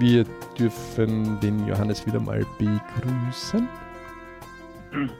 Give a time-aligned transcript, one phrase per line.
[0.00, 0.24] Wir
[0.58, 3.68] dürfen den Johannes wieder mal begrüßen.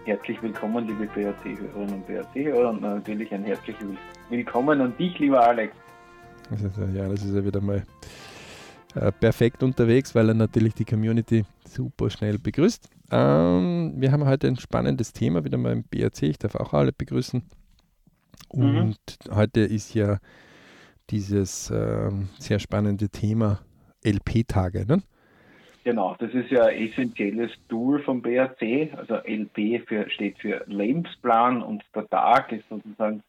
[0.07, 3.85] Herzlich willkommen, liebe BRC-Hörerinnen und BRC-Hörer und natürlich ein herzliches
[4.31, 5.77] Willkommen an dich, lieber Alex.
[6.95, 7.85] Ja, das ist ja wieder mal
[8.95, 12.89] äh, perfekt unterwegs, weil er natürlich die Community super schnell begrüßt.
[13.11, 16.23] Ähm, wir haben heute ein spannendes Thema wieder mal im BRC.
[16.23, 17.43] Ich darf auch alle begrüßen.
[18.55, 18.77] Mhm.
[18.77, 19.35] Und mhm.
[19.35, 20.21] heute ist ja
[21.11, 23.61] dieses äh, sehr spannende Thema
[24.05, 24.87] LP-Tage.
[24.87, 25.03] Ne?
[25.85, 28.93] Genau, das ist ja ein essentielles Tool vom BRC.
[28.97, 33.23] Also LP für, steht für Lebensplan und der Tag ist sozusagen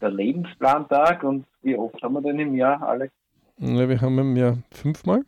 [0.00, 1.24] der Lebensplantag.
[1.24, 3.12] Und wie oft haben wir denn im Jahr, Alex?
[3.58, 5.22] Ja, wir haben im Jahr fünfmal.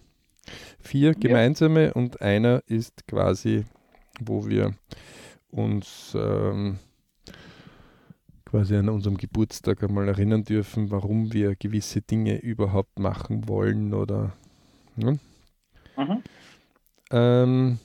[0.81, 1.93] Vier gemeinsame ja.
[1.93, 3.65] und einer ist quasi,
[4.21, 4.75] wo wir
[5.51, 6.79] uns ähm,
[8.45, 14.33] quasi an unserem Geburtstag einmal erinnern dürfen, warum wir gewisse Dinge überhaupt machen wollen oder.
[14.99, 15.19] Ne?
[15.97, 16.23] Mhm.
[17.11, 17.79] Ähm,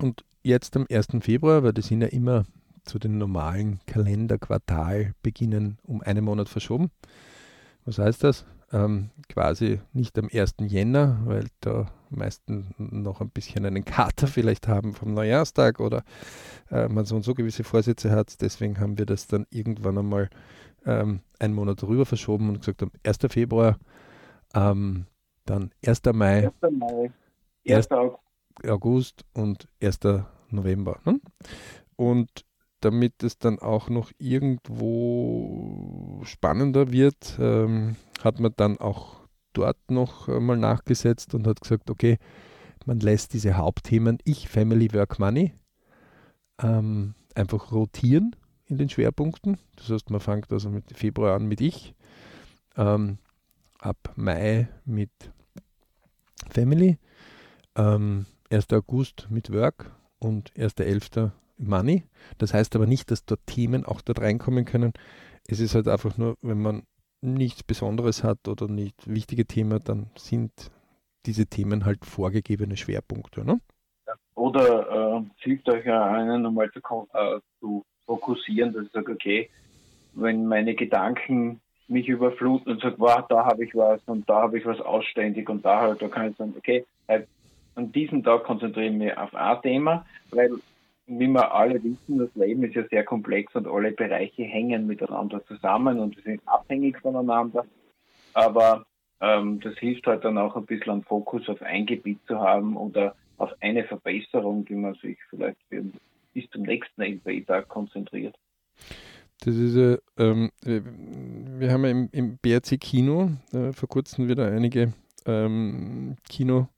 [0.00, 1.08] und jetzt am 1.
[1.20, 2.44] Februar, weil das sind ja immer
[2.84, 6.90] zu den normalen Kalenderquartalbeginnen um einen Monat verschoben.
[7.84, 8.44] Was heißt das?
[8.72, 10.54] Ähm, quasi nicht am 1.
[10.62, 16.02] Jänner, weil da meisten noch ein bisschen einen Kater vielleicht haben vom Neujahrstag oder
[16.70, 18.40] äh, man so und so gewisse Vorsätze hat.
[18.40, 20.30] Deswegen haben wir das dann irgendwann einmal
[20.86, 23.18] ähm, einen Monat rüber verschoben und gesagt, am 1.
[23.28, 23.78] Februar,
[24.54, 25.06] ähm,
[25.44, 26.02] dann 1.
[26.12, 26.54] Mai, 1.
[26.72, 27.10] Mai
[27.68, 27.88] 1.
[28.66, 30.00] August und 1.
[30.50, 31.00] November.
[31.04, 31.20] Ne?
[31.96, 32.46] Und
[32.80, 39.20] damit es dann auch noch irgendwo spannender wird, ähm, hat man dann auch
[39.52, 42.18] dort noch mal nachgesetzt und hat gesagt, okay,
[42.84, 45.52] man lässt diese Hauptthemen Ich, Family, Work, Money
[46.62, 49.58] ähm, einfach rotieren in den Schwerpunkten.
[49.76, 51.94] Das heißt, man fängt also mit Februar an mit Ich,
[52.76, 53.18] ähm,
[53.82, 55.10] ab Mai mit
[56.50, 56.98] Family,
[57.76, 58.72] ähm, 1.
[58.72, 61.32] August mit Work und 1.11.
[61.58, 62.04] Money.
[62.38, 64.92] Das heißt aber nicht, dass dort Themen auch dort reinkommen können.
[65.46, 66.82] Es ist halt einfach nur, wenn man
[67.20, 70.52] nichts Besonderes hat oder nicht wichtige Themen, dann sind
[71.24, 73.44] diese Themen halt vorgegebene Schwerpunkte.
[73.44, 73.60] Ne?
[74.34, 76.80] Oder äh, hilft euch ja einen nochmal zu,
[77.12, 79.50] äh, zu fokussieren, dass ich sage, okay,
[80.14, 84.58] wenn meine Gedanken mich überfluten und sage, wow, da habe ich was und da habe
[84.58, 87.26] ich was ausständig und da halt, da kann ich sagen, okay, halt,
[87.74, 90.50] an diesem Tag konzentriere ich mich auf ein Thema, weil
[91.06, 95.44] wie wir alle wissen, das Leben ist ja sehr komplex und alle Bereiche hängen miteinander
[95.46, 97.64] zusammen und wir sind abhängig voneinander.
[98.34, 98.84] Aber
[99.20, 102.76] ähm, das hilft halt dann auch ein bisschen einen Fokus auf ein Gebiet zu haben
[102.76, 105.58] oder auf eine Verbesserung, die man sich vielleicht
[106.32, 108.36] bis zum nächsten LP-Tag konzentriert.
[109.44, 114.46] Das ist ja, ähm, wir haben ja im, im BRC Kino äh, vor kurzem wieder
[114.46, 114.92] einige
[115.26, 116.68] ähm, Kino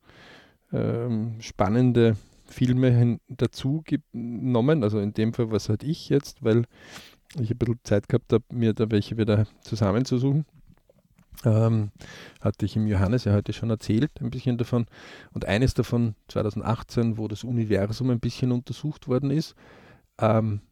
[0.72, 2.16] ähm, spannende
[2.46, 4.82] Filme dazu genommen.
[4.82, 6.64] Also in dem Fall, was hatte ich jetzt, weil
[7.38, 10.46] ich ein bisschen Zeit gehabt habe, mir da welche wieder zusammenzusuchen.
[11.44, 11.90] Ähm,
[12.40, 14.86] hatte ich im Johannes ja heute schon erzählt, ein bisschen davon.
[15.32, 19.54] Und eines davon 2018, wo das Universum ein bisschen untersucht worden ist,
[20.18, 20.62] ähm,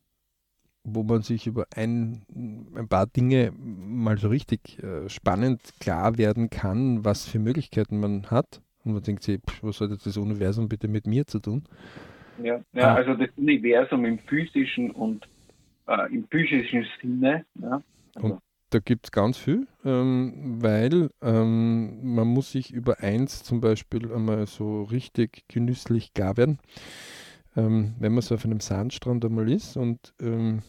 [0.84, 2.22] wo man sich über ein,
[2.75, 8.31] ein paar Dinge mal so richtig äh, spannend klar werden kann, was für Möglichkeiten man
[8.31, 8.60] hat.
[8.84, 11.62] Und man denkt sich, was hat jetzt das Universum bitte mit mir zu tun?
[12.42, 12.94] Ja, ja ah.
[12.94, 15.28] also das Universum im physischen und
[15.87, 17.44] äh, im physischen Sinne.
[17.60, 17.82] Ja.
[18.15, 18.26] Also.
[18.26, 18.41] Und
[18.71, 24.12] da gibt es ganz viel, ähm, weil ähm, man muss sich über eins zum Beispiel
[24.12, 26.59] einmal so richtig genüsslich gar werden.
[27.57, 30.63] Ähm, wenn man so auf einem Sandstrand einmal ist und ähm,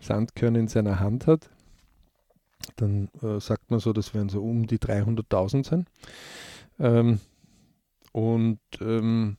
[0.00, 1.50] Sandkörner in seiner Hand hat,
[2.76, 5.86] dann äh, sagt man so, das werden so um die 300.000 sein.
[6.78, 7.20] Ähm,
[8.12, 9.36] und ähm,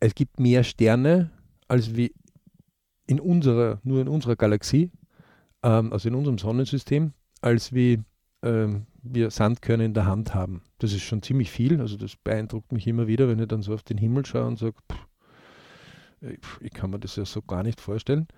[0.00, 1.30] es gibt mehr Sterne
[1.68, 2.12] als wie
[3.06, 4.90] in unserer, nur in unserer Galaxie,
[5.62, 8.02] ähm, also in unserem Sonnensystem, als wie
[8.42, 10.62] ähm, wir Sandkörner in der Hand haben.
[10.78, 11.80] Das ist schon ziemlich viel.
[11.80, 14.58] Also das beeindruckt mich immer wieder, wenn ich dann so auf den Himmel schaue und
[14.58, 14.76] sage,
[16.60, 18.28] ich kann mir das ja so gar nicht vorstellen.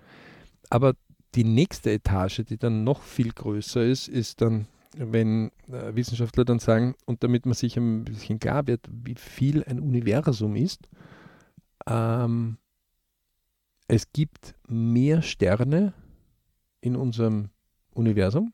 [0.69, 0.95] Aber
[1.35, 4.67] die nächste Etage, die dann noch viel größer ist, ist dann
[4.97, 9.63] wenn äh, Wissenschaftler dann sagen, und damit man sich ein bisschen klar wird, wie viel
[9.63, 10.87] ein Universum ist,
[11.87, 12.57] ähm,
[13.87, 15.93] es gibt mehr Sterne
[16.81, 17.49] in unserem
[17.93, 18.53] Universum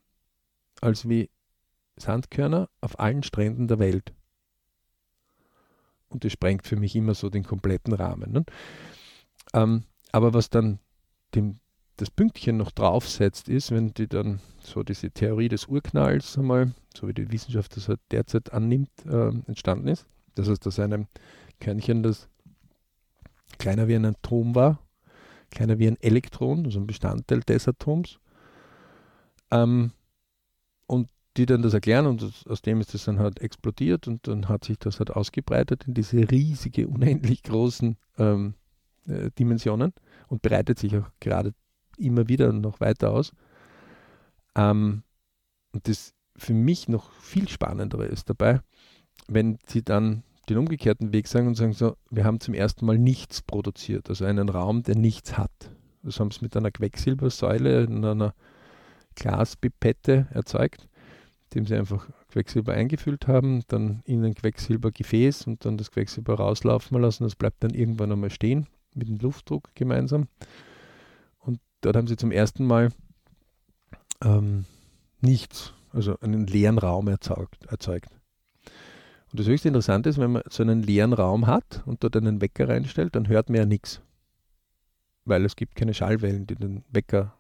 [0.82, 1.30] als wie
[2.02, 4.14] Sandkörner auf allen Stränden der Welt.
[6.10, 8.32] Und das sprengt für mich immer so den kompletten Rahmen.
[8.32, 8.46] Ne?
[9.54, 10.80] Ähm, aber was dann
[11.34, 11.56] dem
[12.02, 17.08] das Pünktchen noch draufsetzt, ist, wenn die dann so diese Theorie des Urknalls einmal, so
[17.08, 20.08] wie die Wissenschaft das halt derzeit annimmt, äh, entstanden ist.
[20.34, 21.08] Das heißt, dass ein
[21.60, 22.28] Körnchen, das
[23.60, 24.80] kleiner wie ein Atom war,
[25.52, 28.20] kleiner wie ein Elektron, also ein Bestandteil des Atoms,
[29.52, 29.92] ähm,
[30.88, 34.50] und die dann das erklären und aus dem ist das dann halt explodiert und dann
[34.50, 38.56] hat sich das halt ausgebreitet in diese riesige, unendlich großen ähm,
[39.08, 39.94] äh, Dimensionen
[40.28, 41.54] und breitet sich auch gerade
[41.98, 43.32] immer wieder noch weiter aus.
[44.56, 45.04] Ähm,
[45.72, 48.62] und das für mich noch viel spannendere ist dabei,
[49.28, 52.98] wenn sie dann den umgekehrten Weg sagen und sagen so, wir haben zum ersten Mal
[52.98, 55.52] nichts produziert, also einen Raum, der nichts hat.
[56.04, 58.34] Das haben sie mit einer Quecksilbersäule in einer
[59.16, 60.88] Glaspipette erzeugt,
[61.54, 67.00] indem sie einfach Quecksilber eingefüllt haben, dann in ein Quecksilbergefäß und dann das Quecksilber rauslaufen
[67.00, 67.24] lassen.
[67.24, 70.28] Das bleibt dann irgendwann einmal stehen mit dem Luftdruck gemeinsam.
[71.40, 72.90] Und dort haben sie zum ersten Mal
[74.24, 74.66] ähm,
[75.20, 78.10] nichts, also einen leeren Raum erzeugt, erzeugt.
[79.32, 82.42] Und das höchste Interessante ist, wenn man so einen leeren Raum hat und dort einen
[82.42, 84.02] Wecker reinstellt, dann hört man ja nichts.
[85.24, 87.34] Weil es gibt keine Schallwellen, die den Wecker.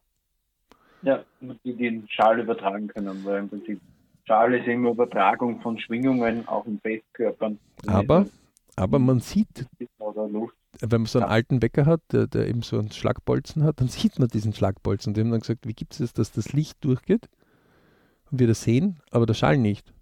[1.01, 1.23] Ja,
[1.63, 3.81] die den Schall übertragen können, weil im Prinzip
[4.25, 7.59] Schall ist immer Übertragung von Schwingungen, auch in Festkörpern.
[7.87, 8.25] Aber,
[8.75, 9.67] aber man sieht,
[10.79, 11.33] wenn man so einen ja.
[11.33, 15.11] alten Wecker hat, der, der, eben so einen Schlagbolzen hat, dann sieht man diesen Schlagbolzen.
[15.11, 17.29] Und die haben dann gesagt, wie gibt es das, dass das Licht durchgeht
[18.31, 19.93] und wir das sehen, aber der Schall nicht.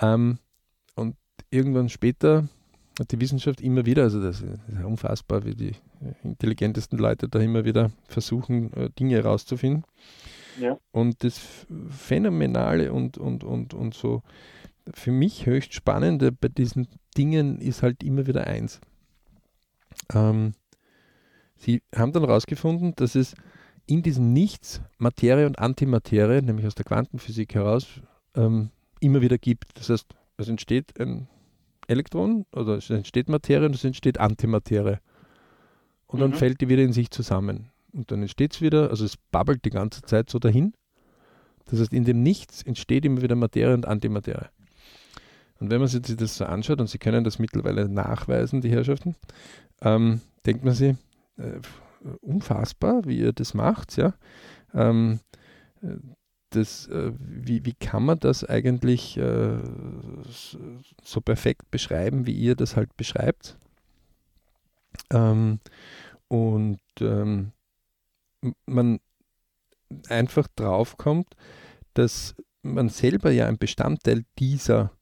[0.00, 0.38] Ähm,
[0.94, 1.16] und
[1.50, 2.48] irgendwann später
[2.98, 5.72] hat die Wissenschaft immer wieder, also das ist unfassbar, wie die
[6.22, 9.84] intelligentesten Leute da immer wieder versuchen, äh, Dinge herauszufinden.
[10.58, 10.78] Ja.
[10.92, 11.40] Und das
[11.90, 14.22] Phänomenale und, und, und, und so
[14.94, 18.80] für mich höchst Spannende bei diesen Dingen ist halt immer wieder eins.
[20.12, 20.52] Ähm,
[21.56, 23.34] sie haben dann herausgefunden, dass es
[23.86, 28.00] in diesem Nichts Materie und Antimaterie, nämlich aus der Quantenphysik heraus,
[28.34, 28.70] ähm,
[29.00, 29.76] immer wieder gibt.
[29.78, 30.06] Das heißt,
[30.36, 31.28] es entsteht ein
[31.88, 34.98] Elektron oder es entsteht Materie und es entsteht Antimaterie.
[36.06, 36.22] Und mhm.
[36.22, 37.70] dann fällt die wieder in sich zusammen.
[37.92, 40.74] Und dann entsteht es wieder, also es babbelt die ganze Zeit so dahin.
[41.66, 44.48] Das heißt, in dem Nichts entsteht immer wieder Materie und Antimaterie.
[45.60, 49.14] Und wenn man sich das so anschaut, und Sie können das mittlerweile nachweisen, die Herrschaften,
[49.82, 50.96] ähm, denkt man sich,
[51.36, 51.60] äh,
[52.20, 54.14] unfassbar, wie ihr das macht, ja.
[54.74, 55.20] Ähm,
[56.50, 59.58] das, äh, wie, wie kann man das eigentlich äh,
[61.02, 63.56] so perfekt beschreiben, wie ihr das halt beschreibt?
[65.12, 65.60] Ähm,
[66.28, 67.52] und ähm,
[68.66, 69.00] man
[70.08, 71.34] einfach draufkommt,
[71.94, 74.92] dass man selber ja ein Bestandteil dieser,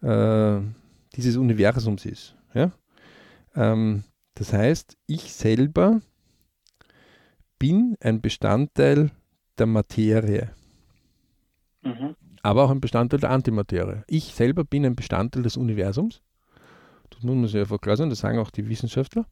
[0.00, 0.60] äh,
[1.14, 2.36] dieses Universums ist.
[2.54, 2.72] Ja?
[3.54, 4.04] Ähm,
[4.34, 6.00] das heißt, ich selber
[7.58, 9.10] bin ein Bestandteil
[9.58, 10.50] der Materie.
[11.82, 12.16] Mhm.
[12.42, 14.02] Aber auch ein Bestandteil der Antimaterie.
[14.06, 16.22] Ich selber bin ein Bestandteil des Universums.
[17.10, 19.26] Das muss man sich einfach klar sein, das sagen auch die Wissenschaftler.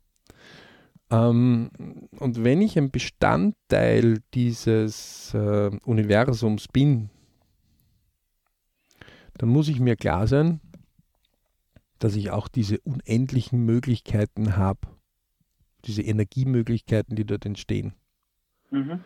[1.12, 1.70] Ähm,
[2.18, 7.10] und wenn ich ein Bestandteil dieses äh, Universums bin,
[9.34, 10.60] dann muss ich mir klar sein,
[11.98, 14.80] dass ich auch diese unendlichen Möglichkeiten habe,
[15.84, 17.92] diese Energiemöglichkeiten, die dort entstehen.
[18.70, 19.00] Mhm.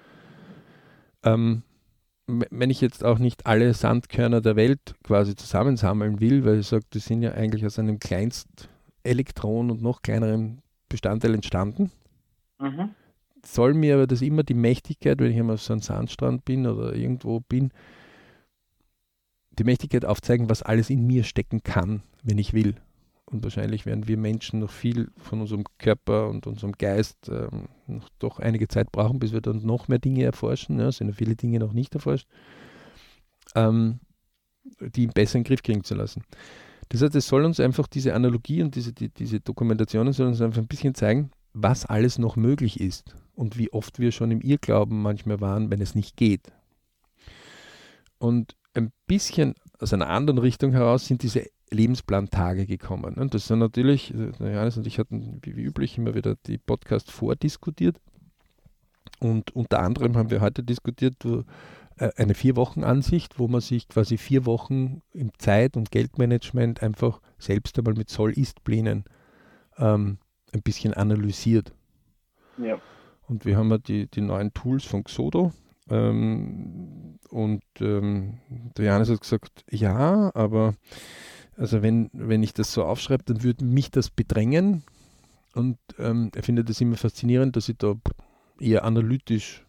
[1.25, 1.63] Ähm,
[2.29, 6.85] wenn ich jetzt auch nicht alle Sandkörner der Welt quasi zusammensammeln will, weil ich sage,
[6.93, 11.91] die sind ja eigentlich aus einem Kleinstelektron und noch kleineren Bestandteil entstanden,
[12.59, 12.91] mhm.
[13.45, 16.67] soll mir aber das immer die Mächtigkeit, wenn ich einmal auf so einem Sandstrand bin
[16.67, 17.73] oder irgendwo bin,
[19.59, 22.77] die Mächtigkeit aufzeigen, was alles in mir stecken kann, wenn ich will.
[23.29, 28.09] Und wahrscheinlich werden wir Menschen noch viel von unserem Körper und unserem Geist ähm, noch
[28.21, 30.79] doch einige Zeit brauchen, bis wir dann noch mehr Dinge erforschen.
[30.79, 32.29] Ja, sind ja viele Dinge noch nicht erforscht,
[33.57, 33.99] ähm,
[34.81, 36.23] die besser in den Griff kriegen zu lassen.
[36.89, 40.41] Das heißt, es soll uns einfach diese Analogie und diese, die, diese Dokumentationen soll uns
[40.41, 44.41] einfach ein bisschen zeigen, was alles noch möglich ist und wie oft wir schon im
[44.41, 46.53] Irrglauben manchmal waren, wenn es nicht geht.
[48.19, 53.15] Und ein bisschen aus einer anderen Richtung heraus sind diese Lebensplantage gekommen.
[53.15, 57.97] Und das sind natürlich, Johannes und ich hatten wie, üblich immer wieder die Podcast vordiskutiert.
[59.19, 61.43] Und unter anderem haben wir heute diskutiert äh,
[61.99, 67.95] eine Vier-Wochen-Ansicht, wo man sich quasi vier Wochen im Zeit- und Geldmanagement einfach selbst einmal
[67.95, 69.05] mit Soll-Ist-Plänen
[69.79, 70.19] ähm,
[70.53, 71.73] ein bisschen analysiert.
[72.59, 72.79] Ja.
[73.29, 75.53] Und wir haben ja die, die neuen Tools von Xodo.
[75.89, 78.39] Ähm, und ähm,
[78.77, 80.75] der Johannes hat gesagt, ja, aber
[81.57, 84.85] also wenn, wenn ich das so aufschreibe, dann würde mich das bedrängen.
[85.55, 87.95] Und ähm, er findet es immer faszinierend, dass ich da
[88.61, 89.65] eher analytisch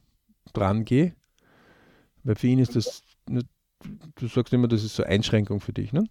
[0.54, 1.14] dran gehe.
[2.28, 6.04] Weil für ihn ist das, du sagst immer, das ist so Einschränkung für dich, ne?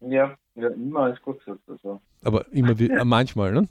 [0.00, 1.60] Ja, ja immer ist gut gesagt.
[1.68, 2.00] Also.
[2.24, 3.68] Aber immer wie, äh, manchmal, ne?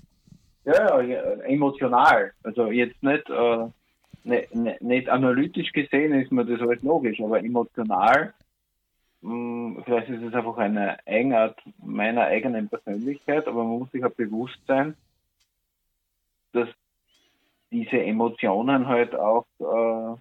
[0.63, 2.32] Ja, ja, emotional.
[2.44, 3.68] Also jetzt nicht, äh,
[4.24, 8.34] nicht, ne, nicht analytisch gesehen ist mir das alles logisch, aber emotional,
[9.22, 14.06] mh, hm, vielleicht ist es einfach eine Eigenart meiner eigenen Persönlichkeit, aber man muss sich
[14.06, 14.96] auch bewusst sein,
[16.54, 16.70] dass
[17.70, 20.18] diese Emotionen halt auch äh,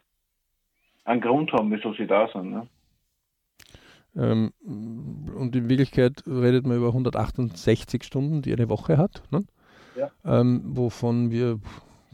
[1.08, 2.50] einen Grund haben, wieso sie da sind.
[2.50, 2.66] Ne?
[4.16, 9.44] Ähm, und in Wirklichkeit redet man über 168 Stunden, die eine Woche hat, ne?
[9.96, 10.10] ja.
[10.24, 11.58] ähm, wovon wir,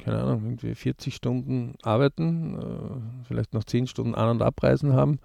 [0.02, 5.18] keine Ahnung, irgendwie 40 Stunden arbeiten, äh, vielleicht noch 10 Stunden An- und Abreisen haben.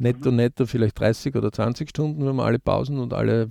[0.00, 0.36] Netto, mhm.
[0.36, 3.50] netto vielleicht 30 oder 20 Stunden, wenn man alle Pausen und alle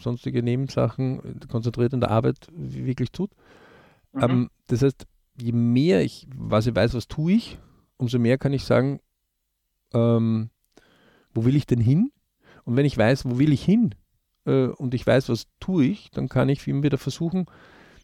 [0.00, 3.30] sonstige Nebensachen konzentriert in der Arbeit wirklich tut.
[4.12, 4.22] Mhm.
[4.22, 5.06] Ähm, das heißt,
[5.38, 7.58] je mehr ich, was ich weiß, was tue ich,
[8.02, 9.00] umso mehr kann ich sagen,
[9.94, 10.50] ähm,
[11.32, 12.10] wo will ich denn hin?
[12.64, 13.94] Und wenn ich weiß, wo will ich hin
[14.44, 17.46] äh, und ich weiß, was tue ich, dann kann ich immer wieder versuchen,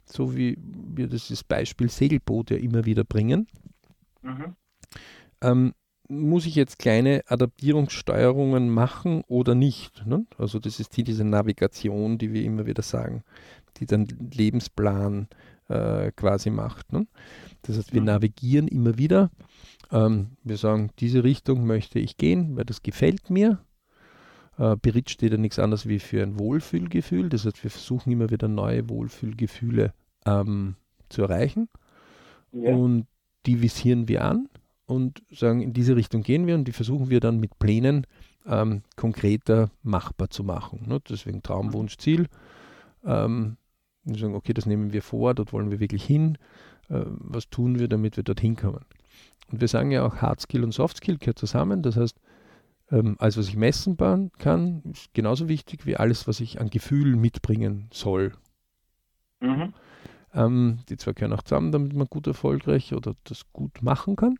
[0.05, 3.49] so wie wir das Beispiel Segelboot ja immer wieder bringen,
[4.23, 4.55] mhm.
[5.43, 5.75] ähm,
[6.09, 10.07] muss ich jetzt kleine Adaptierungssteuerungen machen oder nicht?
[10.07, 10.27] Ne?
[10.39, 13.25] Also das ist die, diese Navigation, die wir immer wieder sagen,
[13.77, 15.29] die den Lebensplan
[15.69, 16.93] äh, quasi macht.
[16.93, 17.07] Ne?
[17.63, 18.07] Das heißt, wir mhm.
[18.07, 19.31] navigieren immer wieder.
[19.91, 23.59] Ähm, wir sagen, diese Richtung möchte ich gehen, weil das gefällt mir.
[24.59, 27.29] Äh, Bericht steht ja nichts anderes wie für ein Wohlfühlgefühl.
[27.29, 29.93] Das heißt, wir versuchen immer wieder neue Wohlfühlgefühle
[30.27, 30.75] ähm,
[31.09, 31.69] zu erreichen.
[32.53, 32.75] Ja.
[32.75, 33.07] Und
[33.47, 34.49] die visieren wir an
[34.87, 38.07] und sagen, in diese Richtung gehen wir und die versuchen wir dann mit Plänen
[38.47, 40.85] ähm, konkreter machbar zu machen.
[40.87, 41.01] Ne?
[41.09, 42.27] Deswegen Traum, Wunsch, Ziel.
[43.05, 43.57] Ähm,
[44.09, 46.39] und sagen, okay, das nehmen wir vor, dort wollen wir wirklich hin.
[46.89, 48.85] Äh, was tun wir, damit wir dorthin kommen?
[49.51, 51.83] Und wir sagen ja auch, Hard Skill und Soft Skill gehört zusammen.
[51.83, 52.19] Das heißt,
[52.91, 53.97] ähm, alles, was ich messen
[54.39, 58.33] kann, ist genauso wichtig wie alles, was ich an Gefühlen mitbringen soll.
[59.41, 59.75] Mhm.
[60.35, 64.39] Ähm, die zwei gehören auch zusammen, damit man gut erfolgreich oder das gut machen kann.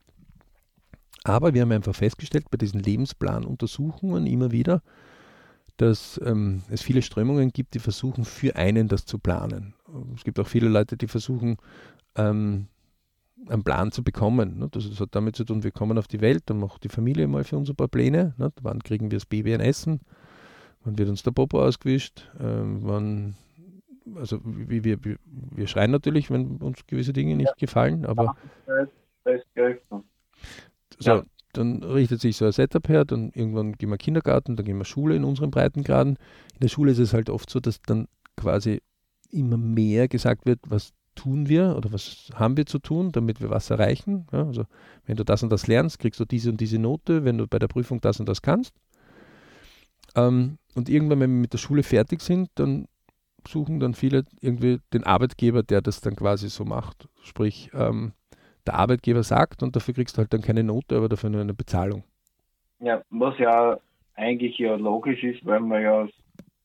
[1.25, 4.83] Aber wir haben einfach festgestellt bei diesen Lebensplanuntersuchungen immer wieder,
[5.79, 9.75] dass ähm, es viele Strömungen gibt, die versuchen, für einen das zu planen.
[10.15, 11.57] Es gibt auch viele Leute, die versuchen,
[12.17, 12.67] ähm,
[13.49, 14.59] einen Plan zu bekommen.
[14.59, 14.69] Ne?
[14.71, 17.45] Das, hat damit zu tun, wir kommen auf die Welt, dann macht die Familie mal
[17.45, 18.35] für uns ein paar Pläne.
[18.39, 18.53] Ne?
[18.61, 20.01] Wann kriegen wir das Baby ein Essen?
[20.83, 22.29] Wann wird uns der Popo ausgewischt?
[22.41, 23.35] Ähm, wann,
[24.17, 27.55] also wie, wir, wir, wir schreien natürlich, wenn uns gewisse Dinge nicht ja.
[27.57, 28.37] gefallen, aber.
[30.99, 31.25] So, ja
[31.59, 34.85] dann richtet sich so ein Setup her, dann irgendwann gehen wir Kindergarten, dann gehen wir
[34.85, 36.17] Schule in unseren Breitengraden.
[36.55, 38.81] In der Schule ist es halt oft so, dass dann quasi
[39.31, 43.51] immer mehr gesagt wird, was tun wir oder was haben wir zu tun, damit wir
[43.51, 44.29] was erreichen.
[44.33, 44.67] Ja, also
[45.05, 47.59] wenn du das und das lernst, kriegst du diese und diese Note, wenn du bei
[47.59, 48.73] der Prüfung das und das kannst.
[50.15, 52.87] Ähm, und irgendwann, wenn wir mit der Schule fertig sind, dann
[53.47, 57.09] suchen dann viele irgendwie den Arbeitgeber, der das dann quasi so macht.
[57.25, 58.13] Sprich, ähm,
[58.69, 61.55] der Arbeitgeber sagt und dafür kriegst du halt dann keine Note, aber dafür nur eine
[61.55, 62.05] Bezahlung.
[62.81, 63.79] Ja, was ja
[64.15, 66.09] eigentlich ja logisch ist, weil man ja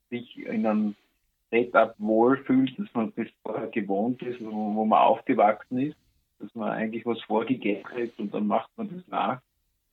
[0.10, 0.96] sich in einem
[1.50, 5.98] Setup wohlfühlt, dass man das vorher gewohnt ist, wo, wo man aufgewachsen ist,
[6.40, 9.42] dass man eigentlich was vorgegeben kriegt und dann macht man das nach.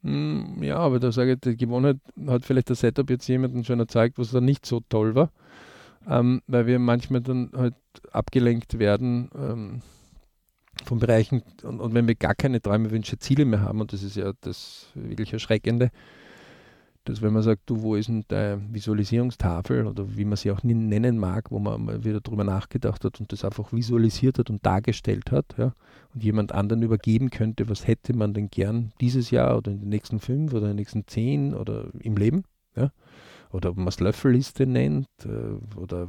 [0.03, 3.81] Hm, ja, aber da sage ich, die Gewohnheit hat vielleicht das Setup jetzt jemandem schon
[3.81, 5.31] erzeigt, was da nicht so toll war,
[6.09, 7.75] ähm, weil wir manchmal dann halt
[8.11, 9.31] abgelenkt werden.
[9.35, 9.83] Ähm,
[10.85, 14.03] von Bereichen und, und, wenn wir gar keine Träume, Wünsche, Ziele mehr haben, und das
[14.03, 15.91] ist ja das wirklich Erschreckende,
[17.05, 20.63] dass wenn man sagt, du, wo ist denn deine Visualisierungstafel oder wie man sie auch
[20.63, 24.65] nennen mag, wo man mal wieder drüber nachgedacht hat und das einfach visualisiert hat und
[24.65, 25.73] dargestellt hat, ja,
[26.15, 29.89] und jemand anderen übergeben könnte, was hätte man denn gern dieses Jahr oder in den
[29.89, 32.45] nächsten fünf oder in den nächsten zehn oder im Leben,
[32.77, 32.91] ja,
[33.51, 36.09] oder ob man es Löffelliste nennt äh, oder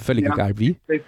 [0.00, 0.76] völlig ja, egal wie.
[0.86, 1.00] Das,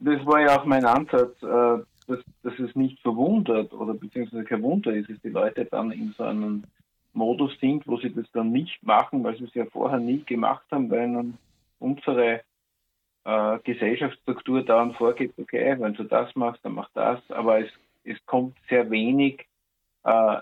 [0.00, 4.62] das, war ja auch mein Ansatz, äh, dass, dass es nicht verwundert oder beziehungsweise kein
[4.62, 6.64] Wunder ist, dass die Leute dann in so einem
[7.12, 10.64] Modus sind, wo sie das dann nicht machen, weil sie es ja vorher nie gemacht
[10.70, 11.38] haben, weil ihnen
[11.78, 12.42] unsere
[13.24, 17.70] äh, Gesellschaftsstruktur daran vorgibt, okay, wenn du das machst, dann mach das, aber es,
[18.04, 19.46] es kommt sehr wenig,
[20.04, 20.38] äh,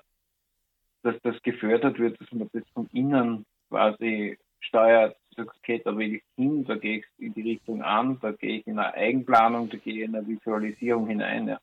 [1.03, 6.17] dass das gefördert wird, dass man das von innen quasi steuert, sagt, okay, da will
[6.17, 9.69] ich hin, da gehe ich in die Richtung an, da gehe ich in eine Eigenplanung,
[9.71, 11.49] da gehe ich in eine Visualisierung hinein.
[11.49, 11.61] Ja.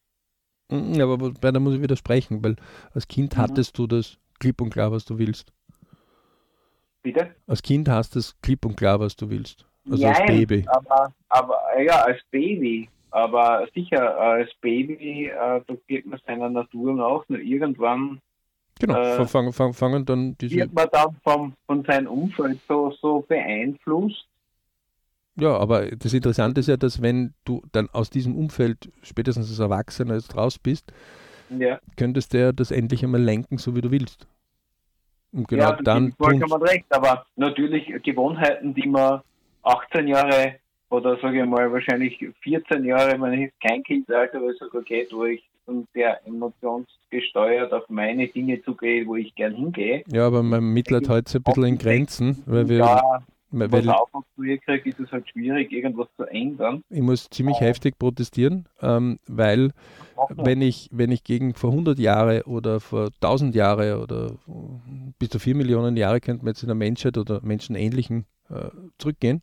[0.71, 2.55] Mhm, aber bei der muss ich widersprechen, weil
[2.93, 3.41] als Kind mhm.
[3.41, 5.53] hattest du das klipp und klar, was du willst.
[7.03, 7.35] Bitte?
[7.45, 9.65] Als Kind hast du es klipp und klar, was du willst.
[9.89, 10.65] Also Nein, als Baby.
[10.67, 12.89] Aber, aber ja, als Baby.
[13.11, 18.19] Aber sicher, als Baby, äh, da geht man seiner Natur nach, nur irgendwann
[18.79, 20.55] Genau, äh, fangen, fangen, fangen dann diese.
[20.55, 24.27] Wird man dann vom, von seinem Umfeld so, so beeinflusst?
[25.37, 29.59] Ja, aber das Interessante ist ja, dass wenn du dann aus diesem Umfeld spätestens als
[29.59, 30.91] Erwachsener jetzt raus bist,
[31.49, 31.79] ja.
[31.97, 34.27] könntest du ja das endlich einmal lenken, so wie du willst.
[35.31, 36.13] Und genau ja, dann.
[36.13, 39.21] Vollkommen recht, aber natürlich Gewohnheiten, die man
[39.63, 40.55] 18 Jahre
[40.89, 44.59] oder sage ich mal wahrscheinlich 14 Jahre, wenn ich jetzt kein Kind Alter, aber ich
[44.59, 45.43] sage, okay, wo ich
[45.93, 50.03] sehr emotionsgesteuert auf meine Dinge zugehe, wo ich gern hingehe.
[50.07, 52.77] Ja, aber mein Mitleid heute ein bisschen in Grenzen, weil wir.
[52.77, 56.83] Ja, weil, was Aufwachsfrühe kriege, ist es halt schwierig, irgendwas zu ändern.
[56.89, 59.71] Ich muss ziemlich äh, heftig protestieren, ähm, weil
[60.35, 64.33] wenn ich, wenn ich gegen vor 100 Jahre oder vor 1000 Jahre oder
[65.19, 69.41] bis zu 4 Millionen Jahre könnte man jetzt in der Menschheit oder menschenähnlichen äh, zurückgehen,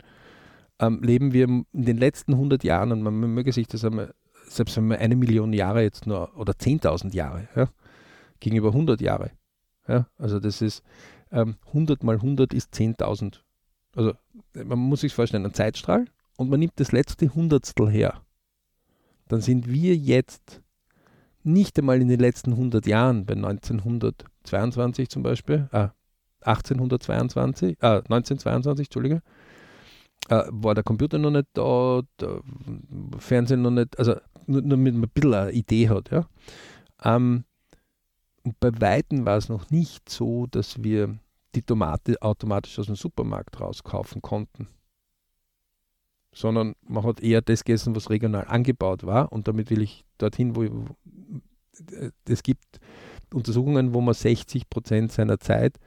[0.78, 4.12] ähm, leben wir in den letzten 100 Jahren, und man möge sich das einmal,
[4.56, 7.68] selbst wenn man eine Million Jahre jetzt nur, oder 10.000 Jahre, ja,
[8.40, 9.30] gegenüber 100 Jahre.
[9.88, 10.82] Ja, also das ist
[11.32, 13.40] ähm, 100 mal 100 ist 10.000.
[13.94, 14.14] Also
[14.54, 16.06] man muss sich vorstellen, ein Zeitstrahl
[16.36, 18.22] und man nimmt das letzte Hundertstel her.
[19.28, 20.62] Dann sind wir jetzt
[21.42, 25.88] nicht einmal in den letzten 100 Jahren, bei 1922 zum Beispiel, äh,
[26.42, 29.22] 1822, äh, 1922, Entschuldige,
[30.28, 32.40] äh, war der Computer noch nicht da, der
[33.18, 36.10] Fernsehen noch nicht, also nur, nur mit ein bisschen eine Idee hat.
[36.10, 36.26] Ja.
[37.04, 37.44] Ähm,
[38.44, 41.18] und bei Weitem war es noch nicht so, dass wir
[41.54, 44.68] die Tomate automatisch aus dem Supermarkt rauskaufen konnten.
[46.34, 49.30] Sondern man hat eher das gegessen, was regional angebaut war.
[49.32, 50.96] Und damit will ich dorthin, wo, wo
[52.26, 52.80] es gibt
[53.32, 55.78] Untersuchungen, wo man 60 Prozent seiner Zeit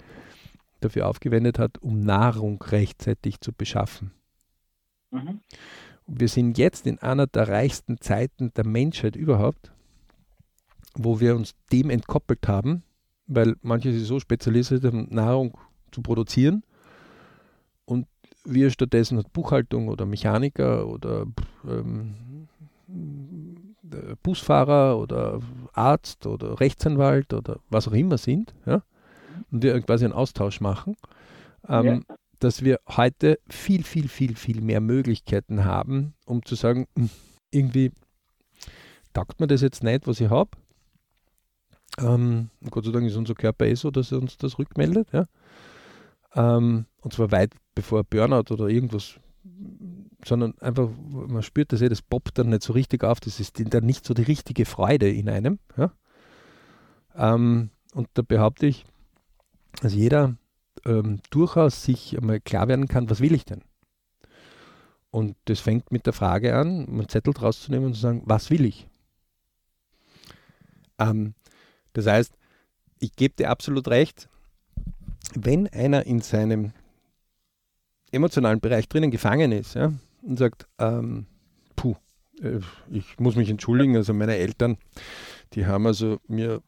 [0.82, 4.12] dafür aufgewendet hat, um Nahrung rechtzeitig zu beschaffen.
[5.15, 5.39] Mhm.
[6.07, 9.72] Wir sind jetzt in einer der reichsten Zeiten der Menschheit überhaupt,
[10.93, 12.84] wo wir uns dem entkoppelt haben,
[13.27, 15.57] weil manche sich so spezialisiert haben, Nahrung
[15.92, 16.63] zu produzieren
[17.85, 18.07] und
[18.44, 21.25] wir stattdessen Buchhaltung oder Mechaniker oder
[21.68, 22.48] ähm,
[24.22, 25.40] Busfahrer oder
[25.74, 28.83] Arzt oder Rechtsanwalt oder was auch immer sind, ja,
[29.51, 30.96] und wir quasi einen Austausch machen.
[31.68, 36.87] Ähm, ja dass wir heute viel, viel, viel, viel mehr Möglichkeiten haben, um zu sagen,
[36.98, 37.09] hm,
[37.51, 37.91] irgendwie
[39.13, 40.51] taugt mir das jetzt nicht, was ich habe.
[41.98, 45.07] Ähm, Gott sei Dank ist unser Körper eh so, dass er uns das rückmeldet.
[45.13, 45.25] Ja?
[46.35, 49.19] Ähm, und zwar weit bevor Burnout oder irgendwas,
[50.24, 53.59] sondern einfach, man spürt das eh, das poppt dann nicht so richtig auf, das ist
[53.74, 55.59] dann nicht so die richtige Freude in einem.
[55.77, 55.91] Ja?
[57.15, 58.85] Ähm, und da behaupte ich,
[59.81, 60.35] dass jeder
[60.85, 63.61] ähm, durchaus sich einmal klar werden kann, was will ich denn?
[65.11, 68.24] Und das fängt mit der Frage an, einen Zettel draus zu nehmen und zu sagen,
[68.25, 68.87] was will ich?
[71.00, 71.33] Ähm,
[71.93, 72.33] das heißt,
[73.00, 74.29] ich gebe dir absolut recht,
[75.33, 76.74] wenn einer in seinem
[78.11, 81.25] emotionalen Bereich drinnen gefangen ist ja, und sagt, ähm,
[81.75, 81.95] puh,
[82.41, 84.77] äh, ich muss mich entschuldigen, also meine Eltern,
[85.53, 86.61] die haben also mir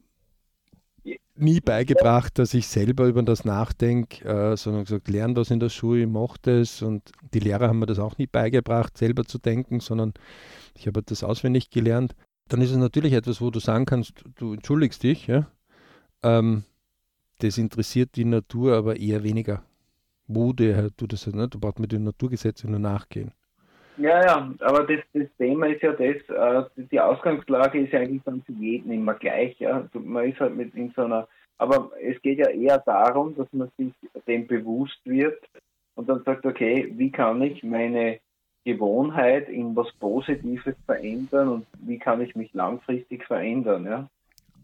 [1.35, 5.69] nie beigebracht, dass ich selber über das nachdenke, äh, sondern gesagt, lerne das in der
[5.69, 6.81] Schule, mach das.
[6.81, 10.13] Und die Lehrer haben mir das auch nie beigebracht, selber zu denken, sondern
[10.75, 12.15] ich habe das auswendig gelernt.
[12.47, 15.47] Dann ist es natürlich etwas, wo du sagen kannst, du entschuldigst dich, ja.
[16.23, 16.63] Ähm,
[17.39, 19.63] das interessiert die Natur aber eher weniger.
[20.27, 23.31] Wo der tut das nicht, du brauchst mit den Naturgesetzen nur nachgehen.
[23.97, 28.21] Ja, ja, aber das, das Thema ist ja das, äh, die Ausgangslage ist ja eigentlich
[28.23, 29.59] dann für jeden immer gleich.
[29.59, 29.81] Ja.
[29.81, 33.51] Also man ist halt mit in so einer, aber es geht ja eher darum, dass
[33.51, 33.91] man sich
[34.27, 35.43] dem bewusst wird
[35.95, 38.19] und dann sagt, okay, wie kann ich meine
[38.63, 44.09] Gewohnheit in was Positives verändern und wie kann ich mich langfristig verändern, ja.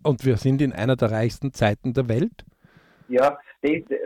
[0.04, 2.46] Und wir sind in einer der reichsten Zeiten der Welt.
[3.08, 4.00] Ja, das, das,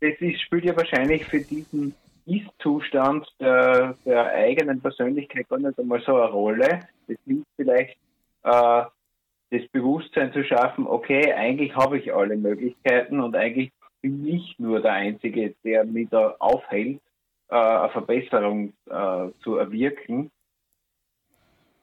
[0.00, 1.94] das, das spielt ja wahrscheinlich für diesen
[2.26, 6.80] ist-Zustand der, der, eigenen Persönlichkeit gar nicht einmal so eine Rolle.
[7.06, 7.96] Es hilft vielleicht,
[8.42, 8.84] äh,
[9.50, 13.70] das Bewusstsein zu schaffen, okay, eigentlich habe ich alle Möglichkeiten und eigentlich
[14.02, 17.00] bin ich nur der Einzige, der mich da aufhält,
[17.48, 20.30] äh, eine Verbesserung äh, zu erwirken.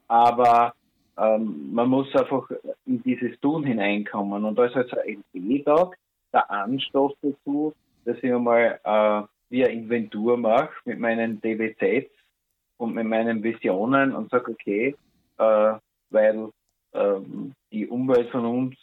[0.08, 0.74] Aber
[1.16, 2.50] ähm, man muss einfach
[2.86, 4.44] in dieses Tun hineinkommen.
[4.44, 5.96] Und da ist halt so ein LP-Tag
[6.32, 7.72] der Anstoß dazu,
[8.04, 12.10] dass ich einmal äh, wie eine Inventur mache mit meinen DWZs
[12.78, 14.94] und mit meinen Visionen und sage, okay,
[15.38, 15.74] äh,
[16.10, 16.50] weil
[16.92, 18.76] ähm, die Umwelt von uns,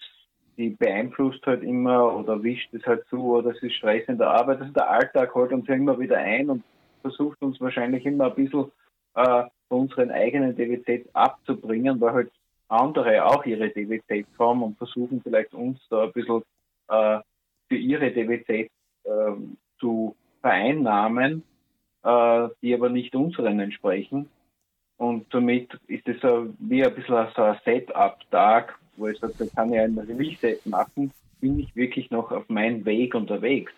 [0.58, 4.30] die beeinflusst halt immer oder wischt es halt zu oder es ist Stress in der
[4.30, 4.62] Arbeit.
[4.62, 6.64] Also der Alltag holt uns ja immer wieder ein und
[7.02, 8.72] versucht uns wahrscheinlich immer ein bisschen
[9.16, 12.32] äh, unseren eigenen DWZ abzubringen, weil halt
[12.68, 16.44] andere auch ihre DWZ haben und versuchen vielleicht uns da ein bisschen
[16.90, 17.20] äh,
[17.68, 18.70] für ihre DWZ äh,
[19.80, 21.44] zu vereinnahmen,
[22.04, 24.30] äh, die aber nicht unseren entsprechen.
[24.98, 29.46] Und somit ist es so wie ein bisschen so ein Setup-Tag, wo ich sage, da
[29.56, 33.72] kann ich ein Release-Set machen, bin ich wirklich noch auf meinem Weg unterwegs.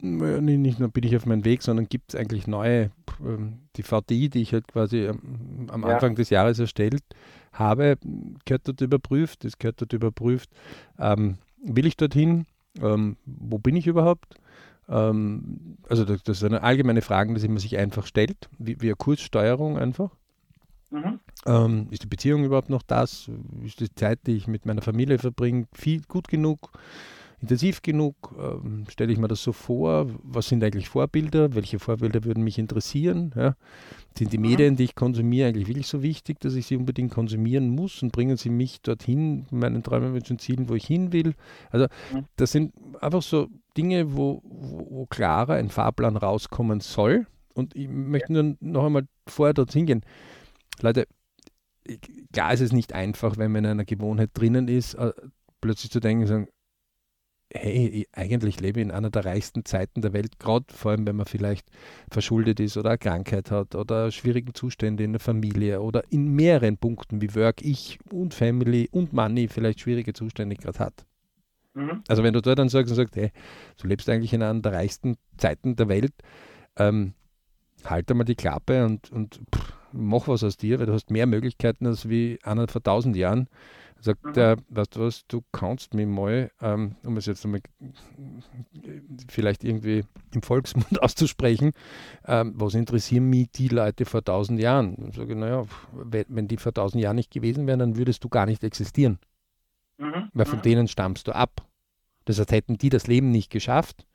[0.00, 2.90] Nicht nur bin ich auf meinem Weg, sondern gibt es eigentlich neue,
[3.24, 6.16] ähm, die VDI, die ich halt quasi am, am Anfang ja.
[6.16, 7.04] des Jahres erstellt
[7.52, 7.96] habe,
[8.44, 10.50] gehört dort überprüft, das gehört dort überprüft.
[10.98, 12.46] Ähm, will ich dorthin?
[12.82, 14.34] Ähm, wo bin ich überhaupt?
[14.88, 18.86] Ähm, also das, das, ist eine allgemeine Frage, die man sich einfach stellt, wie, wie
[18.86, 20.10] eine Kurssteuerung einfach.
[20.90, 21.20] Mhm.
[21.46, 23.30] Ähm, ist die Beziehung überhaupt noch das?
[23.64, 26.70] Ist die Zeit, die ich mit meiner Familie verbringe, viel gut genug?
[27.44, 28.34] Intensiv genug?
[28.38, 30.06] Ähm, Stelle ich mir das so vor?
[30.22, 31.54] Was sind eigentlich Vorbilder?
[31.54, 33.32] Welche Vorbilder würden mich interessieren?
[33.36, 33.54] Ja?
[34.16, 34.48] Sind die mhm.
[34.48, 38.12] Medien, die ich konsumiere, eigentlich wirklich so wichtig, dass ich sie unbedingt konsumieren muss und
[38.12, 41.34] bringen sie mich dorthin, meinen Träumen, Wünschen, Zielen, wo ich hin will?
[41.70, 42.24] Also, mhm.
[42.36, 47.26] das sind einfach so Dinge, wo, wo, klarer ein Fahrplan rauskommen soll.
[47.54, 50.02] Und ich möchte nur noch einmal vorher dorthin gehen.
[50.80, 51.06] Leute,
[52.32, 55.12] klar ist es nicht einfach, wenn man in einer Gewohnheit drinnen ist, äh,
[55.60, 56.48] plötzlich zu denken, sagen,
[57.52, 61.16] hey, eigentlich lebe ich in einer der reichsten Zeiten der Welt, gerade vor allem, wenn
[61.16, 61.68] man vielleicht
[62.10, 66.76] verschuldet ist oder eine Krankheit hat oder schwierige Zustände in der Familie oder in mehreren
[66.76, 71.06] Punkten wie Work, ich und Family und Money vielleicht schwierige Zustände gerade hat.
[71.74, 72.02] Mhm.
[72.08, 73.30] Also wenn du dort dann sagst und sagst, hey,
[73.80, 76.12] du lebst eigentlich in einer der reichsten Zeiten der Welt,
[76.76, 77.14] ähm,
[77.84, 81.26] halt einmal die Klappe und, und pff, mach was aus dir, weil du hast mehr
[81.26, 83.48] Möglichkeiten als wie einer vor tausend Jahren
[84.04, 84.32] Sagt mhm.
[84.34, 87.62] er, weißt du was, du kannst mir mal, ähm, um es jetzt einmal
[89.30, 91.72] vielleicht irgendwie im Volksmund auszusprechen,
[92.26, 94.96] ähm, was interessieren mich die Leute vor tausend Jahren?
[94.96, 95.64] Und sage, naja,
[95.94, 99.18] wenn die vor tausend Jahren nicht gewesen wären, dann würdest du gar nicht existieren.
[99.96, 100.28] Mhm.
[100.34, 100.64] Weil von mhm.
[100.64, 101.66] denen stammst du ab.
[102.26, 104.06] Das heißt, hätten die das Leben nicht geschafft,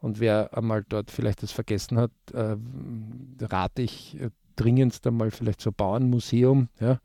[0.00, 2.56] und wer einmal dort vielleicht das vergessen hat, äh,
[3.40, 7.00] rate ich äh, dringendst einmal vielleicht so ein Bauernmuseum ja,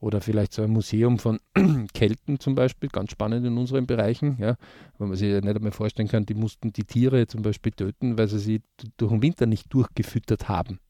[0.00, 1.40] oder vielleicht so ein Museum von
[1.94, 4.56] Kelten zum Beispiel, ganz spannend in unseren Bereichen, ja,
[4.98, 8.18] weil man sich ja nicht einmal vorstellen kann, die mussten die Tiere zum Beispiel töten,
[8.18, 8.62] weil sie sie
[8.96, 10.80] durch den Winter nicht durchgefüttert haben.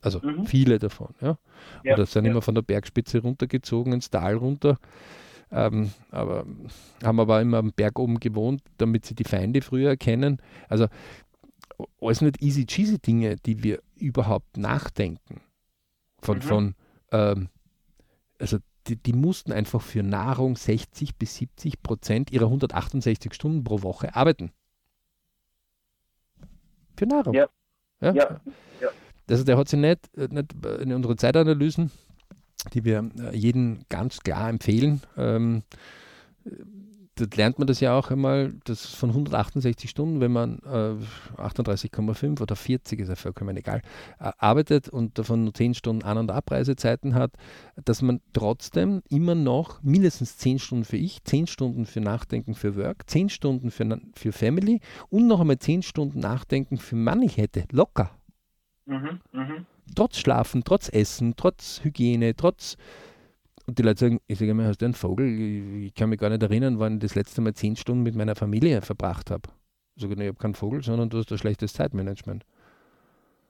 [0.00, 0.46] Also mhm.
[0.46, 1.14] viele davon.
[1.20, 1.38] Ja.
[1.82, 2.30] ja oder sind ja.
[2.30, 4.78] immer von der Bergspitze runtergezogen ins Tal runter.
[5.50, 6.44] Ähm, aber
[7.02, 10.42] haben aber immer am Berg oben gewohnt, damit sie die Feinde früher erkennen.
[10.68, 10.86] Also
[12.00, 15.40] alles nicht easy cheesy Dinge, die wir überhaupt nachdenken.
[16.20, 16.42] Von, mhm.
[16.42, 16.74] von
[17.12, 17.48] ähm,
[18.38, 23.82] also die, die, mussten einfach für Nahrung 60 bis 70 Prozent ihrer 168 Stunden pro
[23.82, 24.52] Woche arbeiten.
[26.96, 27.34] Für Nahrung.
[27.34, 27.48] Ja.
[28.00, 28.14] Ja?
[28.14, 28.40] ja.
[28.80, 28.88] ja.
[29.28, 31.90] Also der hat sich nicht, äh, nicht in unseren Zeitanalysen,
[32.72, 35.62] die wir äh, jedem ganz klar empfehlen, ähm,
[37.18, 42.40] dort lernt man das ja auch einmal, dass von 168 Stunden, wenn man äh, 38,5
[42.40, 43.82] oder 40, ist ja vollkommen egal,
[44.18, 47.32] äh, arbeitet und davon nur 10 Stunden An- und Abreisezeiten hat,
[47.84, 52.76] dass man trotzdem immer noch mindestens 10 Stunden für ich, 10 Stunden für Nachdenken für
[52.76, 57.64] Work, 10 Stunden für, für Family und noch einmal 10 Stunden Nachdenken für Money hätte.
[57.70, 58.10] Locker.
[58.86, 59.64] Mhm, mh.
[59.94, 62.76] Trotz Schlafen, trotz Essen, trotz Hygiene, trotz
[63.68, 65.28] und die Leute sagen, ich sage immer, hast du einen Vogel?
[65.84, 68.34] Ich, kann mich gar nicht erinnern, wann ich das letzte Mal zehn Stunden mit meiner
[68.34, 69.42] Familie verbracht habe.
[69.94, 72.46] Ich sage, ich habe keinen Vogel, sondern du hast ein schlechtes Zeitmanagement.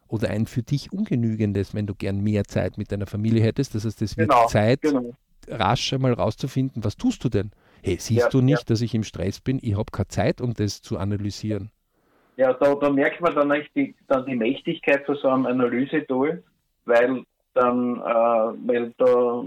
[0.09, 3.77] Oder ein für dich ungenügendes, wenn du gern mehr Zeit mit deiner Familie hättest.
[3.77, 5.13] Das heißt, es wird genau, Zeit, genau.
[5.47, 7.53] rasch einmal rauszufinden, was tust du denn?
[7.85, 8.65] Hey, siehst ja, du nicht, ja.
[8.67, 9.61] dass ich im Stress bin?
[9.63, 11.71] Ich habe keine Zeit, um das zu analysieren.
[12.37, 16.43] Ja, da, da merkt man dann, die, dann die Mächtigkeit von so einem Analysetool,
[16.87, 17.23] weil
[17.55, 19.45] dann, äh, weil da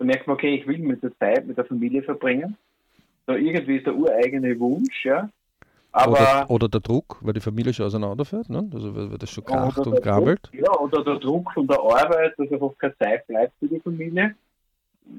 [0.00, 2.56] da merkt man, okay, ich will mit der Zeit mit der Familie verbringen.
[3.26, 5.28] So irgendwie ist der ureigene Wunsch, ja.
[5.92, 8.66] Aber oder, oder, der Druck, weil die Familie schon auseinanderfährt, ne?
[8.72, 10.48] also weil, weil das schon kracht und krabbelt.
[10.52, 14.34] Ja, oder der Druck von der Arbeit, dass einfach keine Zeit bleibt für die Familie.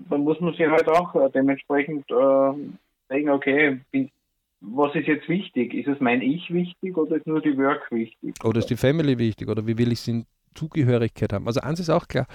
[0.09, 2.53] Dann muss man sich halt auch äh, dementsprechend äh,
[3.11, 3.81] denken, okay,
[4.61, 5.75] was ist jetzt wichtig?
[5.75, 8.33] Ist es mein Ich wichtig oder ist nur die Work wichtig?
[8.43, 9.47] Oder ist die Family wichtig?
[9.47, 11.47] Oder wie will ich sie Zugehörigkeit haben.
[11.47, 12.27] Also eins ist auch klar,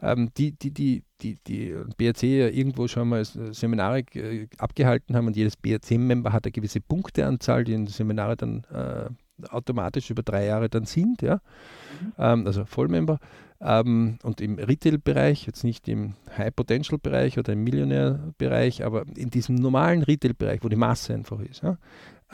[0.00, 5.26] ähm, die, die, die, die, die BRC ja irgendwo schon mal Seminare äh, abgehalten haben
[5.26, 9.08] und jedes BRC-Member hat eine gewisse Punkteanzahl, die in Seminare dann äh,
[9.48, 11.34] automatisch über drei Jahre dann sind, ja.
[11.34, 12.12] Mhm.
[12.18, 13.18] Ähm, also Vollmember.
[13.60, 20.02] Ähm, und im Retail-Bereich, jetzt nicht im High-Potential-Bereich oder im Millionär-Bereich, aber in diesem normalen
[20.02, 21.62] Retail-Bereich, wo die Masse einfach ist.
[21.62, 21.78] Ja?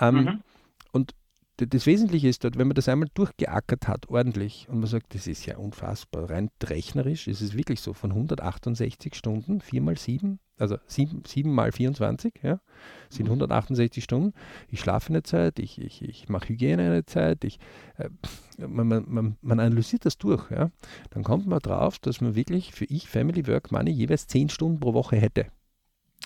[0.01, 0.41] Ähm, mhm.
[0.93, 1.15] Und
[1.67, 5.27] das Wesentliche ist dort, wenn man das einmal durchgeackert hat, ordentlich, und man sagt, das
[5.27, 10.39] ist ja unfassbar, rein rechnerisch ist es wirklich so, von 168 Stunden, 4 mal 7,
[10.59, 12.61] also 7, 7 mal 24, ja,
[13.09, 14.05] sind 168 mhm.
[14.05, 14.33] Stunden.
[14.69, 17.59] Ich schlafe eine Zeit, ich, ich, ich mache Hygiene eine Zeit, ich,
[17.97, 18.11] äh,
[18.67, 20.71] man, man, man, analysiert das durch, ja.
[21.11, 24.81] Dann kommt man drauf, dass man wirklich für ich, Family Work Money, jeweils 10 Stunden
[24.81, 25.47] pro Woche hätte.